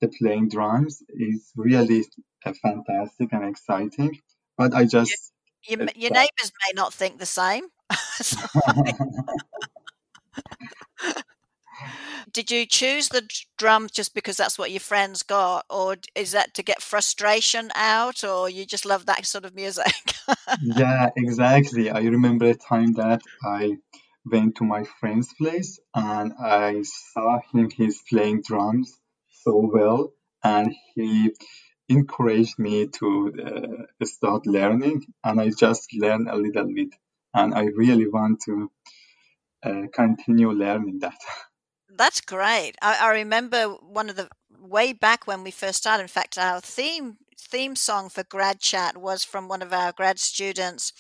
the 0.02 0.10
playing 0.20 0.50
drums. 0.50 1.02
is 1.10 1.52
really 1.56 2.04
uh, 2.46 2.54
fantastic 2.62 3.32
and 3.32 3.46
exciting, 3.46 4.20
but 4.58 4.74
I 4.74 4.86
just 4.86 5.32
your, 5.68 5.84
uh, 5.84 5.88
your 5.96 6.12
neighbors 6.12 6.52
may 6.66 6.74
not 6.76 6.94
think 6.94 7.20
the 7.20 7.26
same. 7.26 7.66
Did 12.34 12.52
you 12.52 12.66
choose 12.66 13.10
the 13.10 13.22
d- 13.22 13.28
drums 13.58 13.92
just 13.92 14.14
because 14.14 14.38
that's 14.38 14.58
what 14.58 14.72
your 14.72 14.80
friends 14.80 15.24
got, 15.24 15.66
or 15.70 15.98
is 16.16 16.32
that 16.32 16.54
to 16.56 16.64
get 16.64 16.82
frustration 16.82 17.72
out, 17.76 18.24
or 18.24 18.50
you 18.50 18.66
just 18.66 18.86
love 18.86 19.06
that 19.06 19.26
sort 19.26 19.46
of 19.46 19.56
music? 19.56 19.94
Yeah, 20.62 21.10
exactly. 21.16 21.90
I 21.90 22.02
remember 22.02 22.46
a 22.46 22.56
time 22.56 22.94
that 22.94 23.22
I 23.44 23.78
went 24.26 24.56
to 24.58 24.64
my 24.64 24.84
friend's 25.00 25.34
place 25.34 25.80
and 25.96 26.34
I 26.40 26.84
saw 26.84 27.40
him, 27.52 27.70
he's 27.70 28.02
playing 28.10 28.44
drums 28.44 29.00
so 29.30 29.70
well, 29.74 30.14
and 30.44 30.74
he 30.96 31.34
encouraged 31.92 32.58
me 32.58 32.88
to 32.88 33.88
uh, 34.02 34.06
start 34.06 34.46
learning, 34.48 35.06
and 35.24 35.40
I 35.40 35.52
just 35.58 35.94
learned 35.94 36.30
a 36.30 36.36
little 36.36 36.74
bit, 36.74 36.96
and 37.34 37.54
I 37.54 37.66
really 37.76 38.08
want 38.08 38.42
to 38.46 38.72
uh, 39.64 39.84
continue 39.94 40.52
learning 40.52 41.00
that. 41.00 41.18
That's 41.98 42.22
great. 42.22 42.74
I, 42.82 42.98
I 43.02 43.12
remember 43.12 43.68
one 43.68 44.10
of 44.10 44.16
the 44.16 44.30
way 44.60 44.94
back 44.94 45.28
when 45.28 45.44
we 45.44 45.52
first 45.52 45.80
started. 45.80 46.04
In 46.04 46.08
fact, 46.08 46.38
our 46.38 46.62
theme 46.62 47.18
theme 47.38 47.76
song 47.76 48.10
for 48.10 48.24
Grad 48.24 48.60
Chat 48.60 48.98
was 48.98 49.24
from 49.24 49.48
one 49.48 49.62
of 49.62 49.74
our 49.74 49.92
grad 49.92 50.20
students 50.20 50.94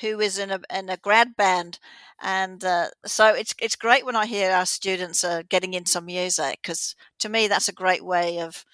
who 0.00 0.20
is 0.20 0.38
in 0.38 0.50
a 0.50 0.60
in 0.72 0.88
a 0.88 0.96
grad 0.96 1.36
band, 1.36 1.78
and 2.22 2.64
uh, 2.64 2.88
so 3.04 3.34
it's 3.34 3.54
it's 3.60 3.76
great 3.76 4.06
when 4.06 4.16
I 4.16 4.26
hear 4.26 4.50
our 4.50 4.66
students 4.66 5.24
are 5.24 5.42
getting 5.42 5.74
into 5.74 6.00
music 6.00 6.60
because 6.62 6.94
to 7.18 7.28
me 7.28 7.48
that's 7.48 7.68
a 7.68 7.72
great 7.72 8.04
way 8.04 8.40
of 8.40 8.64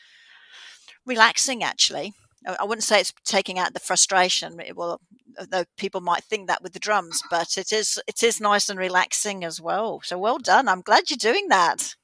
relaxing. 1.07 1.63
Actually, 1.63 2.13
I 2.47 2.65
wouldn't 2.65 2.85
say 2.85 3.01
it's 3.01 3.13
taking 3.25 3.59
out 3.59 3.75
the 3.75 3.81
frustration. 3.81 4.61
It 4.61 4.77
will, 4.77 5.01
though 5.51 5.65
people 5.77 6.01
might 6.01 6.25
think 6.25 6.49
that 6.49 6.63
with 6.63 6.73
the 6.73 6.79
drums, 6.79 7.23
but 7.31 7.57
it 7.57 7.73
is 7.73 8.01
it 8.07 8.23
is 8.23 8.41
nice 8.41 8.69
and 8.69 8.79
relaxing 8.79 9.45
as 9.45 9.61
well. 9.61 10.01
So 10.05 10.19
well 10.19 10.39
done. 10.39 10.69
I'm 10.69 10.83
glad 10.83 11.11
you're 11.11 11.17
doing 11.17 11.49
that. 11.49 11.95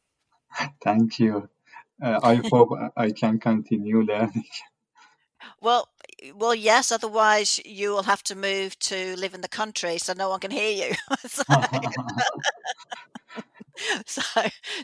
Thank 0.82 1.18
you. 1.18 1.48
Uh, 2.02 2.18
I 2.22 2.42
hope 2.50 2.70
I 2.96 3.10
can 3.10 3.38
continue 3.38 4.02
learning. 4.02 4.44
Well, 5.60 5.88
well, 6.34 6.54
yes. 6.54 6.90
Otherwise, 6.90 7.60
you 7.64 7.90
will 7.90 8.02
have 8.02 8.22
to 8.24 8.34
move 8.34 8.78
to 8.80 9.16
live 9.16 9.34
in 9.34 9.40
the 9.40 9.48
country, 9.48 9.98
so 9.98 10.12
no 10.12 10.28
one 10.28 10.40
can 10.40 10.50
hear 10.50 10.88
you. 10.88 10.94
so, 11.26 11.42
so, 14.06 14.22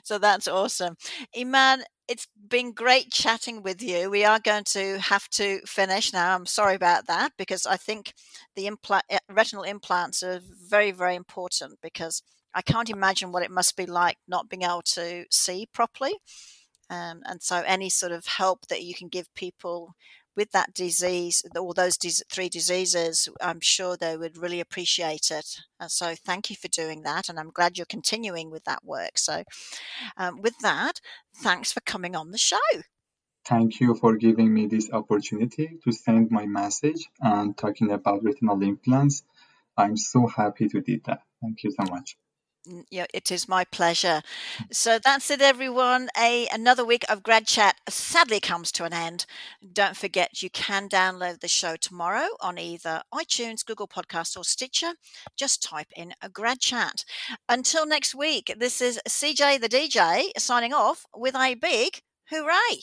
so 0.03 0.19
that's 0.19 0.49
awesome, 0.49 0.97
Iman. 1.37 1.83
It's 2.09 2.27
been 2.49 2.73
great 2.73 3.11
chatting 3.11 3.63
with 3.63 3.83
you. 3.83 4.09
We 4.11 4.25
are 4.25 4.41
going 4.41 4.65
to 4.69 4.99
have 4.99 5.29
to 5.31 5.61
finish 5.67 6.11
now. 6.13 6.35
I'm 6.35 6.47
sorry 6.47 6.75
about 6.75 7.07
that 7.07 7.33
because 7.37 7.67
I 7.67 7.77
think 7.77 8.15
the 8.57 8.67
implant, 8.67 9.05
retinal 9.29 9.63
implants 9.63 10.23
are 10.23 10.41
very, 10.43 10.91
very 10.91 11.15
important 11.15 11.79
because 11.83 12.23
I 12.55 12.63
can't 12.63 12.89
imagine 12.89 13.31
what 13.31 13.43
it 13.43 13.51
must 13.51 13.77
be 13.77 13.85
like 13.85 14.17
not 14.27 14.49
being 14.49 14.63
able 14.63 14.81
to 14.95 15.27
see 15.31 15.69
properly. 15.75 16.15
Um, 16.89 17.21
and 17.27 17.43
so, 17.43 17.63
any 17.67 17.91
sort 17.91 18.13
of 18.13 18.27
help 18.27 18.67
that 18.69 18.83
you 18.83 18.95
can 18.95 19.09
give 19.09 19.33
people 19.35 19.95
with 20.39 20.53
that 20.53 20.73
disease, 20.73 21.43
all 21.57 21.75
those 21.75 21.99
three 22.31 22.49
diseases, 22.49 23.29
I'm 23.43 23.61
sure 23.61 23.97
they 23.97 24.17
would 24.17 24.39
really 24.39 24.61
appreciate 24.61 25.33
it. 25.33 25.57
And 25.81 25.91
so, 25.91 26.15
thank 26.15 26.49
you 26.49 26.55
for 26.57 26.69
doing 26.69 27.03
that. 27.03 27.29
And 27.29 27.41
I'm 27.41 27.51
glad 27.51 27.77
you're 27.77 27.87
continuing 27.99 28.49
with 28.49 28.65
that 28.65 28.85
work. 28.85 29.19
So, 29.19 29.43
um, 30.17 30.41
with 30.41 30.57
that, 30.61 31.01
thanks 31.43 31.73
for 31.73 31.81
coming 31.81 32.15
on 32.15 32.31
the 32.31 32.39
show. 32.39 32.71
Thank 33.45 33.81
you 33.81 33.97
for 33.97 34.17
giving 34.17 34.55
me 34.55 34.67
this 34.67 34.91
opportunity 34.93 35.79
to 35.83 35.91
send 35.91 36.31
my 36.31 36.47
message 36.47 37.09
and 37.21 37.57
talking 37.57 37.91
about 37.91 38.23
retinal 38.23 38.63
implants. 38.63 39.25
I'm 39.77 39.97
so 39.97 40.29
happy 40.29 40.69
to 40.69 40.81
do 40.81 41.01
that. 41.07 41.23
Thank 41.43 41.65
you 41.65 41.73
so 41.73 41.85
much. 41.91 42.17
N- 42.69 42.85
Yeah, 42.91 43.07
it 43.15 43.31
is 43.31 43.49
my 43.49 43.65
pleasure. 43.65 44.23
So 44.71 44.99
that's 45.03 45.31
it, 45.31 45.41
everyone. 45.41 46.09
A 46.17 46.47
another 46.49 46.85
week 46.85 47.05
of 47.09 47.23
Grad 47.23 47.47
Chat 47.47 47.77
sadly 47.89 48.41
comes 48.41 48.71
to 48.73 48.85
an 48.85 48.93
end. 48.93 49.27
Don't 49.73 49.97
forget 49.97 50.43
you 50.43 50.51
can 50.51 50.89
download 50.89 51.41
the 51.41 51.49
show 51.49 51.77
tomorrow 51.77 52.29
on 52.41 52.59
either 52.59 53.03
iTunes, 53.15 53.65
Google 53.65 53.89
Podcast, 53.89 54.37
or 54.37 54.45
Stitcher. 54.45 54.93
Just 55.37 55.63
type 55.63 55.89
in 55.97 56.15
a 56.23 56.29
Grad 56.29 56.61
Chat. 56.61 57.05
Until 57.49 57.87
next 57.87 58.15
week, 58.15 58.53
this 58.59 58.81
is 58.81 59.01
CJ 59.09 59.59
the 59.59 59.69
DJ 59.69 60.31
signing 60.39 60.73
off 60.73 61.07
with 61.15 61.35
a 61.35 61.55
big 61.55 62.01
hooray. 62.31 62.83